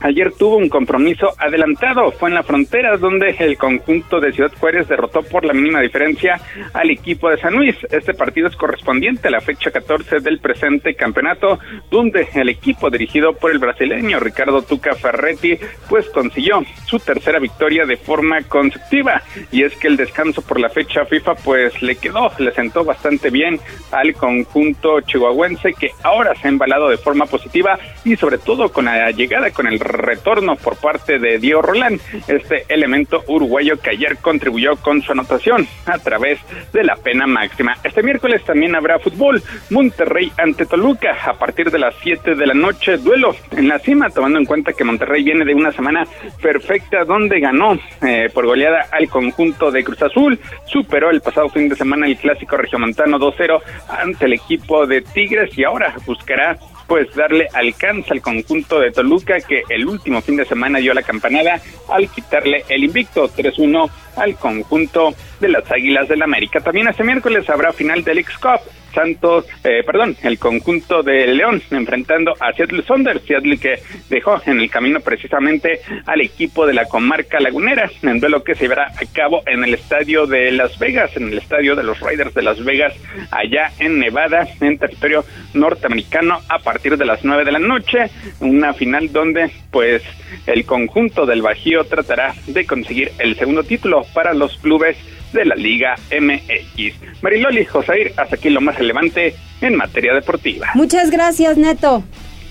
[0.00, 4.88] Ayer tuvo un compromiso adelantado, fue en la frontera donde el conjunto de Ciudad Juárez
[4.88, 6.40] derrotó por la mínima diferencia
[6.72, 7.76] al equipo de San Luis.
[7.90, 11.58] Este partido es correspondiente a la fecha 14 del presente campeonato,
[11.90, 17.86] donde el equipo dirigido por el brasileño Ricardo Tuca Ferretti pues consiguió su tercera victoria
[17.86, 19.22] de forma consecutiva.
[19.50, 23.30] Y es que el descanso por la fecha FIFA pues le quedó, le sentó bastante
[23.30, 23.58] bien
[23.90, 28.86] al conjunto chihuahuense que ahora se ha embalado de forma positiva y sobre todo con
[28.86, 34.16] la llegada con el retorno por parte de Diego Rolán, este elemento uruguayo que ayer
[34.18, 36.38] contribuyó con su anotación a través
[36.72, 37.76] de la pena máxima.
[37.84, 42.54] Este miércoles también habrá fútbol, Monterrey ante Toluca a partir de las 7 de la
[42.54, 46.04] noche, duelo en la cima, tomando en cuenta que Monterrey viene de una semana
[46.40, 51.68] perfecta donde ganó eh, por goleada al conjunto de Cruz Azul, superó el pasado fin
[51.68, 56.56] de semana el clásico regiomontano 2-0 ante el equipo de Tigres y ahora buscará
[56.86, 61.02] pues darle alcance al conjunto de Toluca que el último fin de semana dio la
[61.02, 66.60] campanada al quitarle el invicto 3-1 al conjunto de las Águilas del América.
[66.60, 68.60] También este miércoles habrá final del X-Cup
[68.96, 73.78] Santos, eh, perdón, el conjunto de León enfrentando a Seattle Saunders, Seattle que
[74.08, 78.62] dejó en el camino precisamente al equipo de la comarca lagunera, en duelo que se
[78.62, 82.32] llevará a cabo en el estadio de Las Vegas, en el estadio de los Raiders
[82.32, 82.94] de Las Vegas,
[83.30, 88.06] allá en Nevada, en territorio norteamericano, a partir de las nueve de la noche,
[88.40, 90.02] una final donde pues
[90.46, 94.96] el conjunto del Bajío tratará de conseguir el segundo título para los clubes
[95.36, 97.22] de la Liga MX.
[97.22, 100.68] Mariloli Josair, hasta aquí lo más relevante en materia deportiva.
[100.74, 102.02] Muchas gracias, Neto.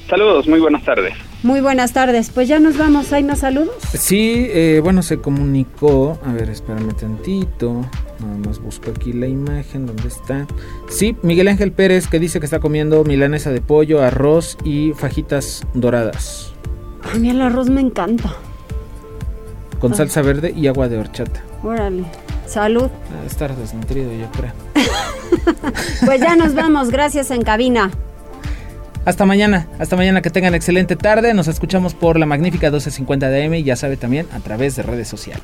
[0.10, 1.14] Saludos, muy buenas tardes.
[1.46, 2.32] Muy buenas tardes.
[2.32, 3.14] Pues ya nos vamos.
[3.14, 3.76] ¿Hay más saludos?
[3.94, 6.20] Sí, eh, bueno, se comunicó.
[6.26, 7.86] A ver, espérame tantito.
[8.20, 9.86] Nada más busco aquí la imagen.
[9.86, 10.48] ¿Dónde está?
[10.90, 15.68] Sí, Miguel Ángel Pérez que dice que está comiendo milanesa de pollo, arroz y fajitas
[15.76, 16.54] doradas.
[17.14, 18.34] A mí el arroz me encanta.
[19.80, 19.96] Con ah.
[19.98, 21.44] salsa verde y agua de horchata.
[21.66, 22.04] Órale.
[22.46, 22.90] Salud.
[23.22, 24.54] A estar desnutrido, yo creo.
[26.06, 26.92] pues ya nos vamos.
[26.92, 27.90] Gracias en cabina.
[29.04, 31.34] Hasta mañana, hasta mañana que tengan excelente tarde.
[31.34, 35.08] Nos escuchamos por la magnífica 1250 DM y ya sabe también a través de redes
[35.08, 35.44] sociales.